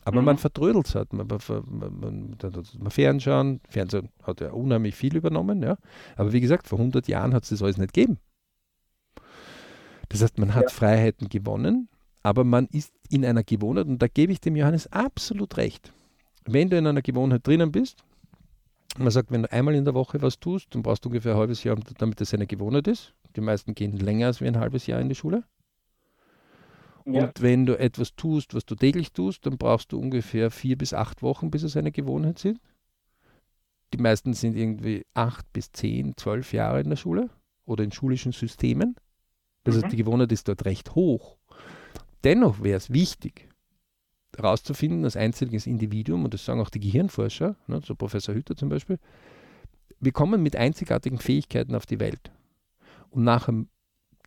[0.05, 0.27] Aber mhm.
[0.27, 1.13] man vertrödelt es halt.
[1.13, 5.77] Man, man, man, man, Fernschauen, Fernsehen hat ja unheimlich viel übernommen, ja.
[6.17, 8.19] Aber wie gesagt, vor 100 Jahren hat es das alles nicht gegeben.
[10.09, 10.69] Das heißt, man hat ja.
[10.69, 11.89] Freiheiten gewonnen,
[12.23, 15.93] aber man ist in einer Gewohnheit, und da gebe ich dem Johannes absolut recht.
[16.45, 18.05] Wenn du in einer Gewohnheit drinnen bist,
[18.99, 21.39] man sagt, wenn du einmal in der Woche was tust, dann brauchst du ungefähr ein
[21.39, 23.15] halbes Jahr, damit das eine Gewohnheit ist.
[23.35, 25.45] Die meisten gehen länger als wie ein halbes Jahr in die Schule.
[27.07, 27.27] Ja.
[27.27, 30.95] Und wenn du etwas tust, was du täglich tust, dann brauchst du ungefähr vier bis
[30.95, 32.61] acht Wochen, bis es eine Gewohnheit sind.
[33.93, 37.31] Die meisten sind irgendwie acht bis zehn, zwölf Jahre in der Schule
[37.67, 38.97] oder in schulischen Systemen.
[39.65, 39.83] Das mhm.
[39.83, 41.37] heißt, die Gewohnheit ist dort recht hoch.
[42.25, 43.49] Dennoch wäre es wichtig,
[44.35, 48.71] herauszufinden, als einzelnes Individuum, und das sagen auch die Gehirnforscher, ne, so Professor Hütter zum
[48.71, 48.99] Beispiel,
[50.01, 52.33] wir kommen mit einzigartigen Fähigkeiten auf die Welt.
[53.11, 53.69] Und nach einem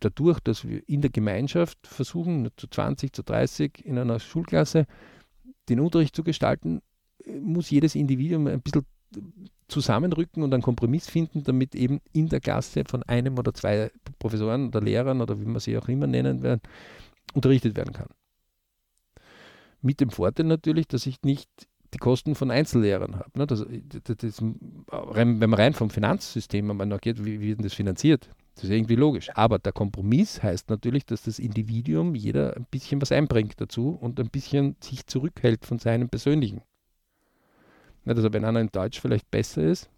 [0.00, 4.86] dadurch, dass wir in der Gemeinschaft versuchen, zu 20, zu 30 in einer Schulklasse
[5.68, 6.80] den Unterricht zu gestalten,
[7.40, 8.86] muss jedes Individuum ein bisschen
[9.68, 14.68] zusammenrücken und einen Kompromiss finden, damit eben in der Klasse von einem oder zwei Professoren
[14.68, 16.60] oder Lehrern oder wie man sie auch immer nennen werden,
[17.34, 18.08] unterrichtet werden kann.
[19.82, 21.48] Mit dem Vorteil natürlich, dass ich nicht
[21.94, 23.38] die Kosten von Einzellehrern habe.
[23.38, 23.46] Ne?
[23.46, 23.64] Das,
[24.04, 28.30] das, das, wenn man rein vom Finanzsystem einmal geht, wie, wie wird das finanziert?
[28.58, 29.30] Das ist irgendwie logisch.
[29.34, 34.18] Aber der Kompromiss heißt natürlich, dass das Individuum jeder ein bisschen was einbringt dazu und
[34.18, 36.62] ein bisschen sich zurückhält von seinem persönlichen.
[38.04, 39.88] Also wenn einer in Deutsch vielleicht besser ist,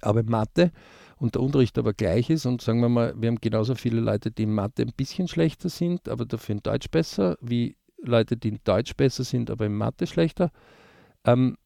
[0.00, 0.72] aber in Mathe
[1.18, 4.30] und der Unterricht aber gleich ist und sagen wir mal, wir haben genauso viele Leute,
[4.30, 8.48] die in Mathe ein bisschen schlechter sind, aber dafür in Deutsch besser, wie Leute, die
[8.48, 10.50] in Deutsch besser sind, aber in Mathe schlechter,
[11.24, 11.58] ähm,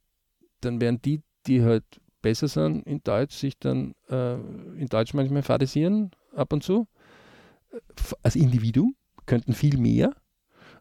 [0.62, 1.85] dann werden die, die halt
[2.29, 6.87] besser sind in Deutsch, sich dann äh, in Deutsch manchmal fadisieren, ab und zu.
[8.23, 10.14] Als Individuum könnten viel mehr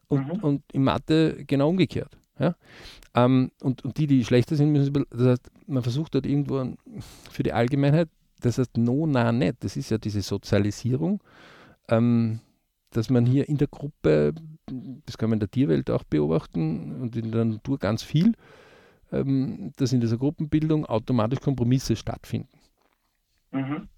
[0.08, 0.44] und, mhm.
[0.44, 2.18] und in Mathe genau umgekehrt.
[2.38, 2.54] Ja?
[3.14, 6.76] Ähm, und, und die, die schlechter sind, müssen, das heißt, man versucht dort irgendwo
[7.30, 8.10] für die Allgemeinheit,
[8.42, 9.64] das heißt, no, na, nicht.
[9.64, 11.22] Das ist ja diese Sozialisierung,
[11.88, 12.40] ähm,
[12.90, 14.34] dass man hier in der Gruppe,
[15.06, 18.34] das kann man in der Tierwelt auch beobachten und in der Natur ganz viel,
[19.12, 22.48] ähm, dass in dieser Gruppenbildung automatisch Kompromisse stattfinden.
[23.50, 23.88] Mhm.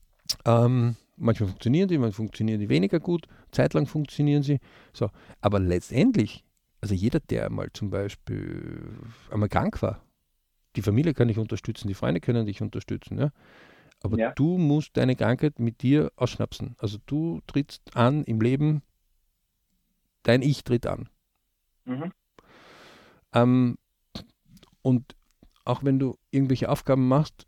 [0.45, 4.61] Ähm, manchmal funktionieren die, manchmal funktionieren die weniger gut, zeitlang funktionieren sie.
[4.93, 5.11] So.
[5.41, 6.45] Aber letztendlich,
[6.81, 8.83] also jeder, der mal zum Beispiel
[9.31, 10.03] einmal krank war,
[10.77, 13.31] die Familie kann dich unterstützen, die Freunde können dich unterstützen, ja.
[14.03, 14.33] Aber ja.
[14.33, 16.75] du musst deine Krankheit mit dir ausschnapsen.
[16.79, 18.83] Also du trittst an im Leben,
[20.23, 21.11] dein Ich tritt an.
[21.85, 22.13] Mhm.
[23.35, 23.79] Ähm,
[24.83, 25.17] und
[25.65, 27.47] auch wenn du irgendwelche Aufgaben machst,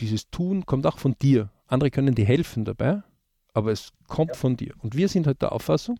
[0.00, 1.50] dieses Tun kommt auch von dir.
[1.66, 3.02] Andere können dir helfen dabei,
[3.52, 4.36] aber es kommt ja.
[4.36, 4.74] von dir.
[4.78, 5.98] Und wir sind halt der Auffassung,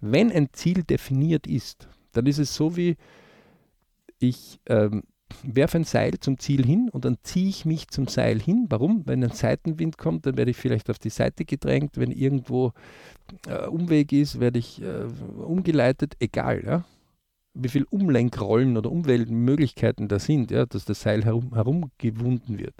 [0.00, 2.96] wenn ein Ziel definiert ist, dann ist es so wie,
[4.18, 5.02] ich ähm,
[5.42, 8.66] werfe ein Seil zum Ziel hin und dann ziehe ich mich zum Seil hin.
[8.68, 9.02] Warum?
[9.06, 11.96] Wenn ein Seitenwind kommt, dann werde ich vielleicht auf die Seite gedrängt.
[11.96, 12.72] Wenn irgendwo
[13.46, 15.06] äh, Umweg ist, werde ich äh,
[15.38, 16.16] umgeleitet.
[16.18, 16.64] Egal.
[16.64, 16.84] Ja?
[17.58, 22.74] Wie viele Umlenkrollen oder Umweltmöglichkeiten da sind, ja, dass das Seil herum, herumgewunden wird.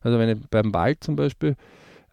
[0.00, 1.56] Also wenn ich beim Wald zum Beispiel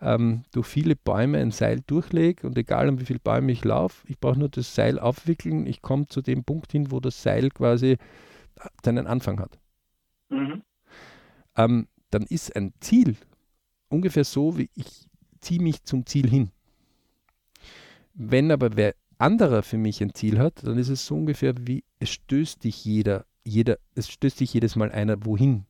[0.01, 4.07] ähm, durch viele Bäume ein Seil durchlege und egal um wie viele Bäume ich laufe,
[4.07, 7.49] ich brauche nur das Seil aufwickeln, ich komme zu dem Punkt hin, wo das Seil
[7.49, 7.97] quasi
[8.83, 9.59] seinen Anfang hat.
[10.29, 10.61] Mhm.
[11.57, 13.15] Ähm, dann ist ein Ziel
[13.89, 15.07] ungefähr so, wie ich
[15.39, 16.51] ziehe mich zum Ziel hin.
[18.13, 21.83] Wenn aber wer anderer für mich ein Ziel hat, dann ist es so ungefähr wie,
[21.99, 25.65] es stößt dich jeder, jeder, es stößt dich jedes Mal einer wohin.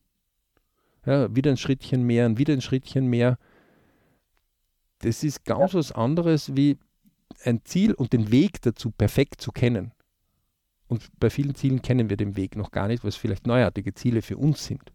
[1.06, 3.38] Ja, wieder ein Schrittchen mehr und wieder ein Schrittchen mehr.
[5.00, 5.80] Das ist ganz ja.
[5.80, 6.78] was anderes wie
[7.44, 9.94] ein Ziel und den Weg dazu perfekt zu kennen.
[10.88, 13.94] Und bei vielen Zielen kennen wir den Weg noch gar nicht, weil es vielleicht neuartige
[13.94, 14.92] Ziele für uns sind.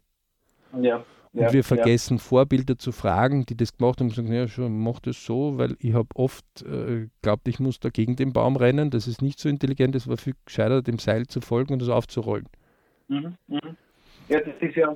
[0.79, 1.03] Ja.
[1.35, 2.23] Und ja, wir vergessen ja.
[2.23, 5.75] Vorbilder zu fragen, die das gemacht haben und sagen, ja, schon, mach das so, weil
[5.79, 8.89] ich habe oft äh, glaubt, ich muss da gegen den Baum rennen.
[8.89, 11.89] Das ist nicht so intelligent, es war viel gescheiter, dem Seil zu folgen und das
[11.89, 12.47] aufzurollen.
[13.09, 13.59] Mhm, mh.
[14.29, 14.95] Ja, das ist ja,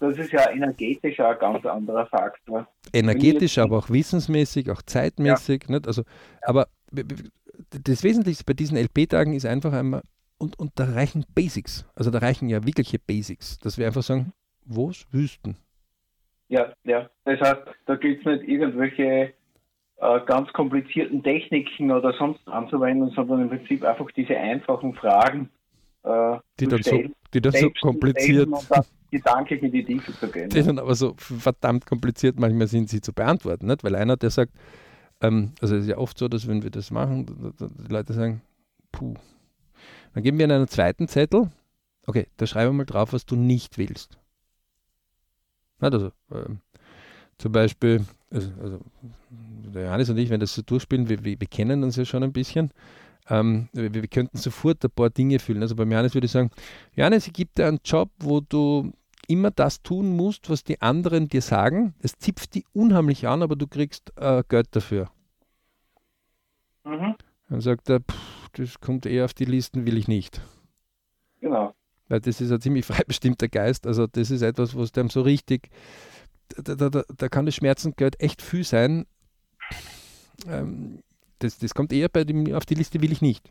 [0.00, 2.66] das ist ja energetisch ein ganz anderer Faktor.
[2.94, 5.64] Energetisch, aber auch wissensmäßig, auch zeitmäßig.
[5.68, 5.74] Ja.
[5.74, 5.86] Nicht?
[5.86, 6.02] Also,
[6.40, 10.00] aber das Wesentlichste bei diesen LP-Tagen ist einfach einmal,
[10.38, 14.32] und, und da reichen Basics, also da reichen ja wirkliche Basics, dass wir einfach sagen,
[14.76, 15.56] was Wüsten.
[16.48, 17.08] Ja, ja.
[17.24, 19.32] Das heißt, da gibt es nicht irgendwelche
[19.96, 25.48] äh, ganz komplizierten Techniken oder sonst anzuwenden, sondern im Prinzip einfach diese einfachen Fragen,
[26.02, 28.48] äh, die, dann so, die dann so kompliziert
[29.10, 30.48] gedanklich in die Tiefe zu gehen.
[30.48, 33.66] Die dann aber so verdammt kompliziert manchmal sind, sie zu beantworten.
[33.66, 33.84] Nicht?
[33.84, 34.52] Weil einer, der sagt,
[35.20, 38.42] ähm, also es ist ja oft so, dass wenn wir das machen, die Leute sagen,
[38.90, 39.14] puh.
[40.14, 41.50] Dann geben wir in einen zweiten Zettel,
[42.06, 44.18] okay, da schreibe mal drauf, was du nicht willst.
[45.82, 46.60] Also, ähm,
[47.38, 48.80] zum Beispiel, also, also,
[49.74, 52.22] der Johannes und ich, wenn das so durchspielen, wir, wir, wir kennen uns ja schon
[52.22, 52.70] ein bisschen.
[53.28, 55.62] Ähm, wir, wir, könnten sofort ein paar Dinge fühlen.
[55.62, 56.50] Also bei Johannes würde ich sagen,
[56.94, 58.92] Johannes, ich gebe dir einen Job, wo du
[59.28, 61.94] immer das tun musst, was die anderen dir sagen.
[62.00, 65.10] Es zipft die unheimlich an, aber du kriegst äh, Geld dafür.
[66.84, 67.14] Mhm.
[67.48, 70.40] Dann sagt er, pff, das kommt eher auf die Listen, will ich nicht.
[71.40, 71.74] Genau.
[72.12, 73.86] Weil das ist ein ziemlich frei bestimmter Geist.
[73.86, 75.70] Also das ist etwas, was dem so richtig,
[76.48, 79.06] da, da, da, da kann das Schmerzengeld echt viel sein.
[80.46, 81.02] Ähm,
[81.38, 83.50] das, das kommt eher bei dem, auf die Liste will ich nicht.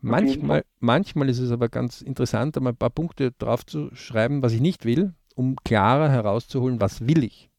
[0.00, 4.54] Manchmal, manchmal ist es aber ganz interessant, einmal ein paar Punkte drauf zu schreiben, was
[4.54, 7.50] ich nicht will, um klarer herauszuholen, was will ich.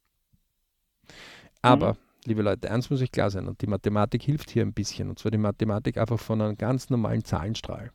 [1.62, 1.98] Aber, mhm.
[2.26, 5.20] liebe Leute, eins muss ich klar sein, und die Mathematik hilft hier ein bisschen, und
[5.20, 7.92] zwar die Mathematik einfach von einem ganz normalen Zahlenstrahl.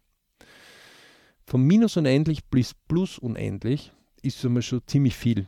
[1.47, 5.47] Von minus unendlich bis plus unendlich ist einmal schon ziemlich viel.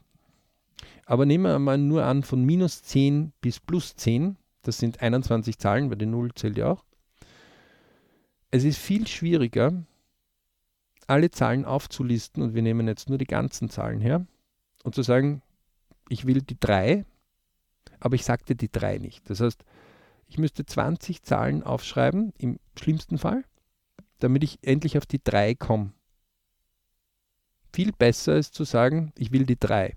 [1.07, 5.59] Aber nehmen wir mal nur an, von minus 10 bis plus 10, das sind 21
[5.59, 6.85] Zahlen, weil die 0 zählt ja auch,
[8.51, 9.73] es ist viel schwieriger,
[11.07, 14.27] alle Zahlen aufzulisten und wir nehmen jetzt nur die ganzen Zahlen her
[14.85, 15.43] und zu sagen,
[16.09, 17.05] ich will die 3,
[17.99, 19.29] aber ich sagte die 3 nicht.
[19.29, 19.65] Das heißt,
[20.29, 23.45] ich müsste 20 Zahlen aufschreiben, im schlimmsten Fall,
[24.19, 25.93] damit ich endlich auf die 3 komme.
[27.73, 29.95] Viel besser ist zu sagen, ich will die 3.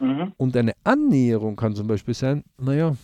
[0.00, 0.32] Mhm.
[0.36, 2.96] Und eine Annäherung kann zum Beispiel sein, naja,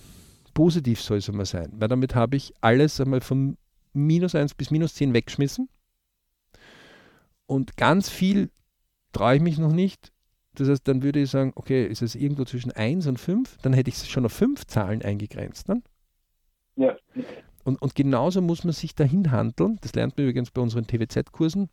[0.55, 3.57] positiv soll es einmal sein, weil damit habe ich alles einmal vom
[3.93, 5.69] minus 1 bis minus 10 weggeschmissen.
[7.47, 8.51] Und ganz viel
[9.13, 10.13] traue ich mich noch nicht.
[10.55, 13.73] Das heißt, dann würde ich sagen, okay, ist es irgendwo zwischen 1 und 5, dann
[13.73, 15.69] hätte ich es schon auf 5 Zahlen eingegrenzt.
[15.69, 15.83] Dann.
[16.77, 16.97] Ja.
[17.65, 19.79] Und, und genauso muss man sich dahin handeln.
[19.83, 21.69] Das lernt man übrigens bei unseren TWZ-Kursen.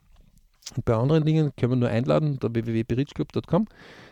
[0.75, 3.67] Und bei anderen Dingen können wir nur einladen, unter www.berichclub.com.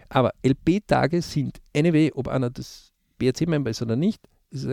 [0.09, 4.67] Aber LP-Tage sind, anyway, ob einer das BRC-Member ist oder nicht, ist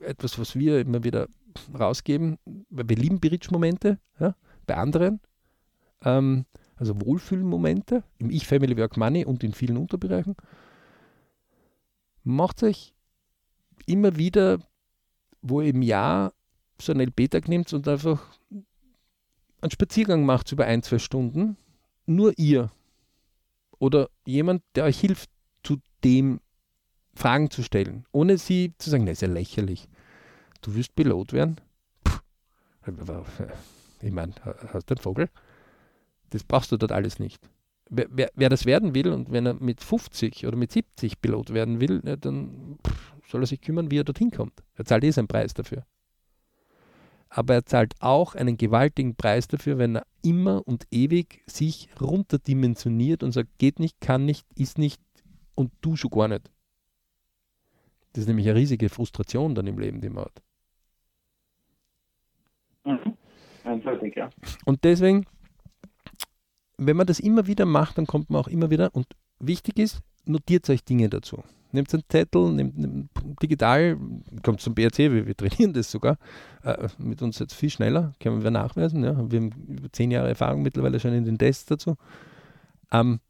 [0.00, 1.28] etwas, was wir immer wieder
[1.78, 2.38] rausgeben,
[2.70, 4.34] weil wir lieben Bridge-Momente ja,
[4.66, 5.20] bei anderen.
[6.04, 6.44] Ähm,
[6.76, 10.34] also Wohlfühlmomente im Ich, Family, Work, Money und in vielen Unterbereichen.
[12.24, 12.92] Macht euch
[13.86, 14.58] immer wieder,
[15.42, 16.32] wo im Jahr
[16.80, 18.20] so einen LP-Tag nimmt und einfach
[19.60, 21.56] einen Spaziergang macht über ein, zwei Stunden.
[22.06, 22.70] Nur ihr.
[23.78, 25.30] Oder jemand, der euch hilft,
[25.62, 26.40] zu dem
[27.14, 29.88] Fragen zu stellen, ohne sie zu sagen, das ist ja lächerlich
[30.62, 31.56] du willst Pilot werden?
[32.04, 32.18] Puh.
[34.00, 34.32] Ich meine,
[34.72, 35.28] hast du einen Vogel?
[36.30, 37.48] Das brauchst du dort alles nicht.
[37.90, 41.52] Wer, wer, wer, das werden will und wenn er mit 50 oder mit 70 Pilot
[41.52, 44.62] werden will, ja, dann pff, soll er sich kümmern, wie er dorthin kommt.
[44.74, 45.84] Er zahlt eh seinen Preis dafür.
[47.34, 53.22] Aber er zahlt auch einen gewaltigen Preis dafür, wenn er immer und ewig sich runterdimensioniert
[53.22, 55.00] und sagt, geht nicht, kann nicht, ist nicht
[55.54, 56.50] und du schon gar nicht.
[58.12, 60.42] Das ist nämlich eine riesige Frustration dann im Leben, die man hat.
[62.84, 63.16] Mhm.
[63.64, 64.28] Eindeutig, ja.
[64.66, 65.24] Und deswegen,
[66.76, 69.06] wenn man das immer wieder macht, dann kommt man auch immer wieder, und
[69.38, 71.42] wichtig ist, notiert euch Dinge dazu.
[71.72, 73.10] Nehmt einen Zettel, nehmt, nehmt
[73.42, 73.98] digital,
[74.42, 76.18] kommt zum BRC, wir, wir trainieren das sogar,
[76.62, 79.02] äh, mit uns jetzt viel schneller, können wir nachweisen.
[79.02, 79.16] Ja.
[79.30, 81.96] Wir haben über zehn Jahre Erfahrung mittlerweile schon in den Tests dazu.
[82.92, 83.20] Ähm,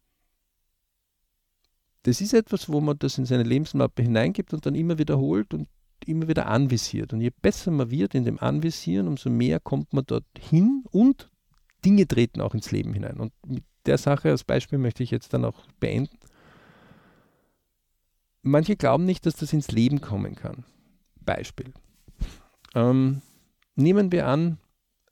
[2.03, 5.69] das ist etwas, wo man das in seine Lebensmappe hineingibt und dann immer wiederholt und
[6.05, 7.13] immer wieder anvisiert.
[7.13, 11.29] Und je besser man wird in dem Anvisieren, umso mehr kommt man dort hin und
[11.85, 13.19] Dinge treten auch ins Leben hinein.
[13.19, 16.17] Und mit der Sache als Beispiel möchte ich jetzt dann auch beenden.
[18.43, 20.65] Manche glauben nicht, dass das ins Leben kommen kann.
[21.21, 21.73] Beispiel.
[22.75, 23.21] Ähm,
[23.75, 24.57] nehmen wir an,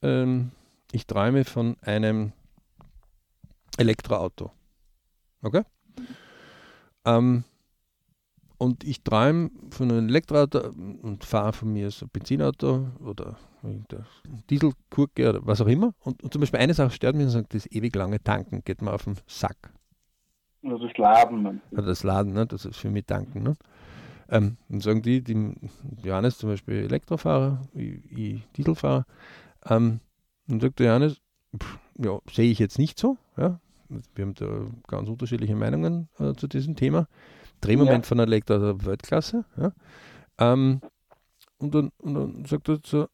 [0.02, 0.52] ähm,
[0.92, 2.34] ich träume von einem
[3.78, 4.52] Elektroauto.
[5.42, 5.64] Okay?
[7.06, 7.46] Ähm,
[8.58, 13.38] und ich träume von einem Elektroauto und fahre von mir so ein Benzinauto oder
[14.50, 15.94] Dieselkurke oder was auch immer.
[16.00, 18.82] Und, und, zum Beispiel eine Sache stört mich und sagt, das ewig lange Tanken geht
[18.82, 19.74] mir auf den Sack.
[20.64, 21.62] Also das Laden.
[21.72, 22.46] Oder das Laden, ne?
[22.46, 23.44] das ist für mich Tanken.
[23.44, 23.56] Ne?
[24.30, 25.54] Ähm, und sagen die, die
[26.04, 29.06] Johannes zum Beispiel Elektrofahrer, ich, ich Dieselfahrer,
[29.70, 30.00] ähm,
[30.48, 31.22] und sagt der Johannes,
[31.58, 33.18] pff, ja, sehe ich jetzt nicht so.
[33.38, 33.60] Ja?
[34.16, 37.08] wir haben da ganz unterschiedliche Meinungen äh, zu diesem Thema.
[37.62, 38.08] Drehmoment ja.
[38.08, 39.46] von Elektra der Weltklasse.
[39.58, 39.72] Ja.
[40.40, 40.82] Ähm,
[41.58, 43.08] und, dann, und dann sagt er so,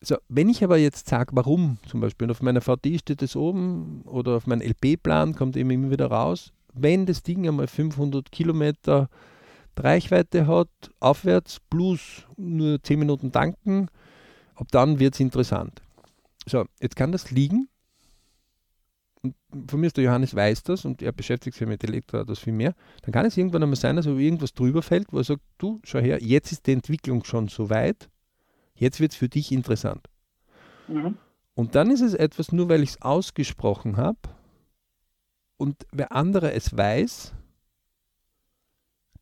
[0.00, 4.02] so, wenn ich aber jetzt sage, warum, zum Beispiel auf meiner VD steht es oben
[4.02, 9.08] oder auf meinem LP-Plan kommt eben immer wieder raus, wenn das Ding einmal 500 Kilometer
[9.78, 10.68] Reichweite hat,
[11.00, 13.88] aufwärts, plus nur 10 Minuten tanken,
[14.54, 15.82] ab dann wird es interessant.
[16.46, 17.68] So, jetzt kann das liegen.
[19.22, 19.34] Und
[19.70, 22.74] von mir ist der Johannes weiß das und er beschäftigt sich mit Elektroautos viel mehr.
[23.02, 25.98] Dann kann es irgendwann einmal sein, dass irgendwas drüber fällt, wo er sagt, du, schau
[25.98, 28.08] her, jetzt ist die Entwicklung schon so weit,
[28.74, 30.08] jetzt wird es für dich interessant.
[30.88, 31.16] Mhm.
[31.54, 34.18] Und dann ist es etwas, nur weil ich es ausgesprochen habe
[35.56, 37.34] und wer andere es weiß,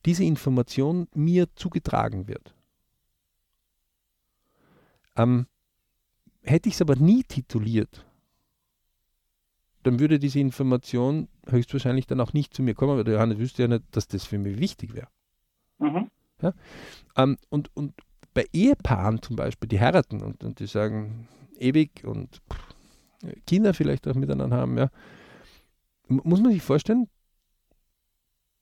[0.05, 2.55] diese Information mir zugetragen wird.
[5.17, 5.47] Ähm,
[6.43, 8.05] hätte ich es aber nie tituliert,
[9.85, 13.63] dann würde diese Information höchstwahrscheinlich dann auch nicht zu mir kommen, weil der Johannes wüsste
[13.63, 15.09] ja nicht, dass das für mich wichtig wäre.
[15.79, 16.11] Mhm.
[16.41, 16.53] Ja?
[17.17, 17.95] Ähm, und, und
[18.33, 21.29] bei Ehepaaren zum Beispiel, die heiraten und, und die sagen
[21.59, 22.43] ewig und
[23.47, 24.91] Kinder vielleicht auch miteinander haben, ja,
[26.09, 27.09] muss man sich vorstellen,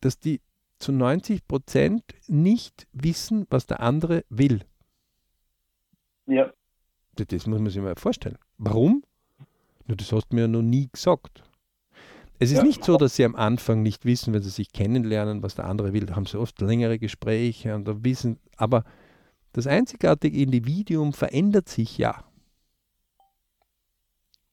[0.00, 0.40] dass die
[0.78, 4.64] zu 90 Prozent nicht wissen, was der andere will.
[6.26, 6.52] Ja.
[7.14, 8.38] Das muss man sich mal vorstellen.
[8.58, 9.04] Warum?
[9.86, 11.44] Nur das hast du mir ja noch nie gesagt.
[12.38, 12.64] Es ist ja.
[12.64, 15.92] nicht so, dass sie am Anfang nicht wissen, wenn sie sich kennenlernen, was der andere
[15.92, 16.06] will.
[16.06, 18.84] Da haben sie oft längere Gespräche und da wissen, aber
[19.52, 22.24] das einzigartige Individuum verändert sich ja.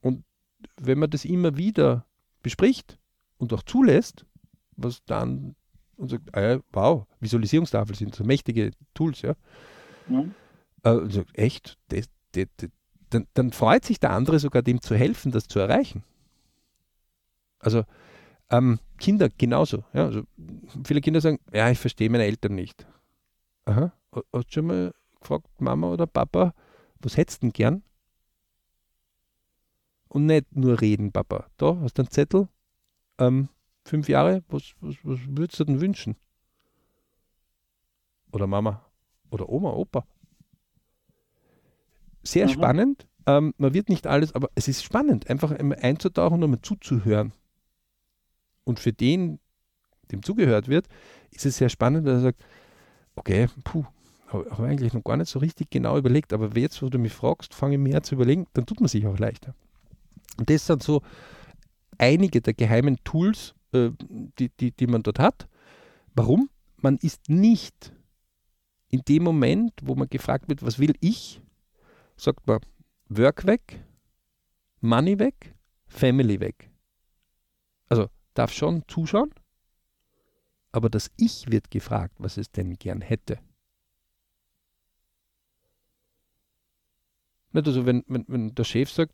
[0.02, 0.24] Und
[0.78, 2.06] wenn man das immer wieder
[2.42, 3.00] bespricht
[3.38, 4.26] und auch zulässt,
[4.76, 5.56] was dann
[6.00, 9.36] und sagt, ah ja, wow, Visualisierungstafel sind so mächtige Tools, ja.
[10.08, 10.34] Mhm.
[10.84, 12.70] Äh, und sagt, echt, das, das, das,
[13.10, 16.04] dann, dann, freut sich der andere sogar dem zu helfen, das zu erreichen.
[17.60, 17.84] Also
[18.50, 19.84] ähm, Kinder genauso.
[19.94, 20.24] Ja, also
[20.86, 22.88] viele Kinder sagen, ja, ich verstehe meine Eltern nicht.
[23.66, 23.92] Aha,
[24.34, 26.54] hast du schon mal gefragt, Mama oder Papa,
[27.00, 27.84] was hättest du denn gern?
[30.10, 31.48] Und nicht nur reden, Papa.
[31.58, 32.48] Da hast du einen Zettel.
[33.20, 33.50] Ähm,
[33.86, 36.16] fünf Jahre, was, was, was würdest du denn wünschen?
[38.32, 38.86] Oder Mama?
[39.30, 40.06] Oder Oma, Opa?
[42.24, 42.52] Sehr mhm.
[42.52, 43.08] spannend.
[43.28, 47.34] Ähm, man wird nicht alles, aber es ist spannend, einfach einzutauchen und mal zuzuhören.
[48.64, 49.40] Und für den,
[50.12, 50.88] dem zugehört wird,
[51.32, 52.44] ist es sehr spannend, weil er sagt,
[53.16, 53.86] okay, puh,
[54.28, 57.14] habe hab eigentlich noch gar nicht so richtig genau überlegt, aber jetzt, wo du mich
[57.14, 59.56] fragst, fange ich mehr zu überlegen, dann tut man sich auch leichter.
[60.40, 61.02] Und das sind so
[61.98, 65.50] einige der geheimen Tools, äh, die, die, die man dort hat.
[66.16, 66.50] Warum?
[66.78, 67.94] Man ist nicht
[68.88, 71.42] in dem Moment, wo man gefragt wird, was will ich,
[72.16, 72.62] sagt man
[73.10, 73.84] Work weg,
[74.80, 75.56] Money weg,
[75.88, 76.72] Family weg.
[77.90, 79.34] Also darf schon zuschauen,
[80.72, 83.40] aber das Ich wird gefragt, was es denn gern hätte.
[87.52, 89.14] Nicht also, wenn, wenn, wenn der Chef sagt,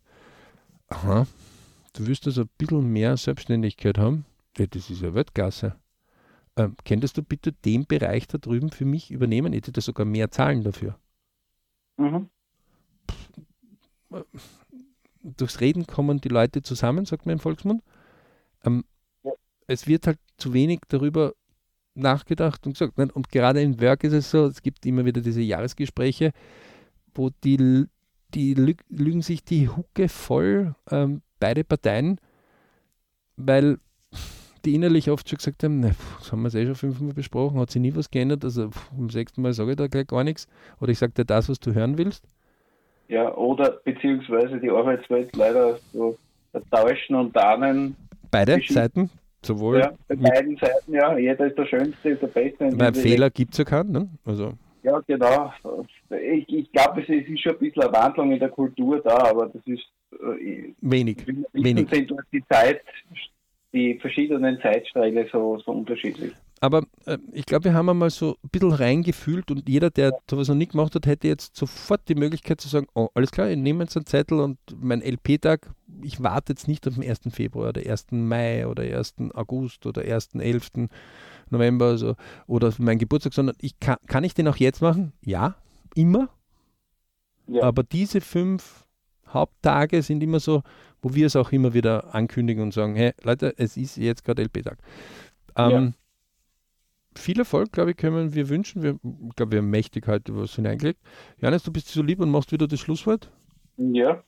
[0.88, 1.26] aha,
[1.94, 4.24] du wirst also ein bisschen mehr Selbstständigkeit haben,
[4.56, 5.76] ja, das ist ja Weltklasse.
[6.56, 9.52] Ähm, könntest du bitte den Bereich da drüben für mich übernehmen?
[9.52, 10.98] Ich hätte sogar mehr zahlen dafür.
[11.98, 12.30] Mhm.
[15.22, 17.82] Durchs Reden kommen die Leute zusammen, sagt man im Volksmund.
[18.64, 18.84] Ähm,
[19.22, 19.32] ja.
[19.66, 21.34] Es wird halt zu wenig darüber
[21.94, 22.98] nachgedacht und gesagt.
[22.98, 26.32] Und gerade im Work ist es so, es gibt immer wieder diese Jahresgespräche,
[27.14, 27.86] wo die,
[28.34, 32.20] die lügen sich die Hucke voll, ähm, beide Parteien,
[33.36, 33.78] weil
[34.64, 37.70] die innerlich oft schon gesagt haben, ne, das haben wir eh schon fünfmal besprochen, hat
[37.70, 40.48] sich nie was geändert, also beim sechsten Mal sage ich da gleich gar nichts.
[40.80, 42.26] Oder ich sage dir das, was du hören willst.
[43.08, 46.18] Ja, oder beziehungsweise die Arbeitswelt leider so
[46.70, 47.96] täuschen und tarnen.
[48.30, 49.10] Beide Seiten?
[49.42, 51.16] Sowohl ja, bei beiden Seiten, ja.
[51.16, 52.70] Jeder ist der Schönste, der Beste.
[52.72, 54.08] Weil Fehler gibt es ja keinen, ne?
[54.24, 54.54] Also.
[54.82, 55.52] Ja, genau.
[56.10, 59.46] Ich, ich glaube, es ist schon ein bisschen eine Wandlung in der Kultur da, aber
[59.46, 61.26] das ist äh, wenig.
[61.52, 61.88] wenig.
[61.90, 62.82] Sind durch die Zeit
[63.72, 66.32] die verschiedenen Zeitsträhle so, so unterschiedlich.
[66.60, 70.48] Aber äh, ich glaube, wir haben einmal so ein bisschen reingefühlt und jeder, der sowas
[70.48, 73.58] noch nicht gemacht hat, hätte jetzt sofort die Möglichkeit zu sagen, oh, alles klar, ich
[73.58, 75.70] nehme jetzt einen Zettel und mein LP-Tag,
[76.02, 77.20] ich warte jetzt nicht auf den 1.
[77.30, 78.06] Februar oder 1.
[78.12, 79.16] Mai oder 1.
[79.34, 80.36] August oder 1.
[80.36, 80.88] 11.
[81.50, 82.14] November also,
[82.46, 85.12] oder mein Geburtstag, sondern ich kann, kann ich den auch jetzt machen?
[85.22, 85.56] Ja,
[85.96, 86.28] immer.
[87.46, 87.62] Ja.
[87.62, 88.84] Aber diese fünf
[89.28, 90.62] Haupttage sind immer so,
[91.02, 94.42] wo wir es auch immer wieder ankündigen und sagen, hey Leute, es ist jetzt gerade
[94.42, 94.78] LP-Tag.
[95.56, 95.92] Ähm, ja.
[97.16, 98.82] Viel Erfolg, glaube ich, können wir wünschen.
[98.82, 101.00] Wir, ich glaube, wir haben mächtig heute was hineingelegt.
[101.38, 103.30] Janis, du bist so lieb und machst wieder das Schlusswort.
[103.76, 104.22] Ja.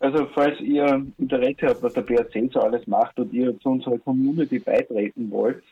[0.00, 3.98] Also falls ihr Interesse habt, was der BRC so alles macht und ihr zu unserer
[3.98, 5.62] Community beitreten wollt,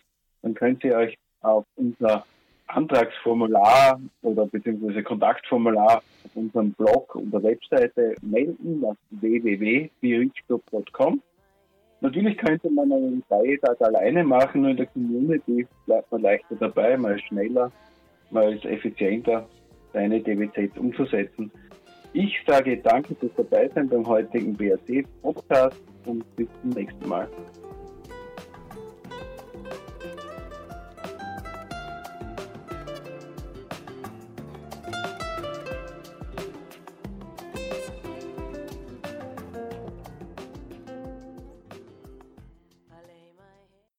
[0.42, 2.24] dann könnt ihr euch auf unser
[2.66, 11.22] Antragsformular oder beziehungsweise Kontaktformular auf unserem Blog und der Webseite melden auf www.berichtclub.com.
[12.00, 16.96] Natürlich könnte man einen Freitag alleine machen, nur in der Community bleibt man leichter dabei,
[16.96, 17.70] mal schneller,
[18.30, 19.48] mal effizienter,
[19.92, 21.50] seine DWZ umzusetzen.
[22.12, 27.28] Ich sage danke fürs Dabeisein beim heutigen BRC-Podcast und bis zum nächsten Mal.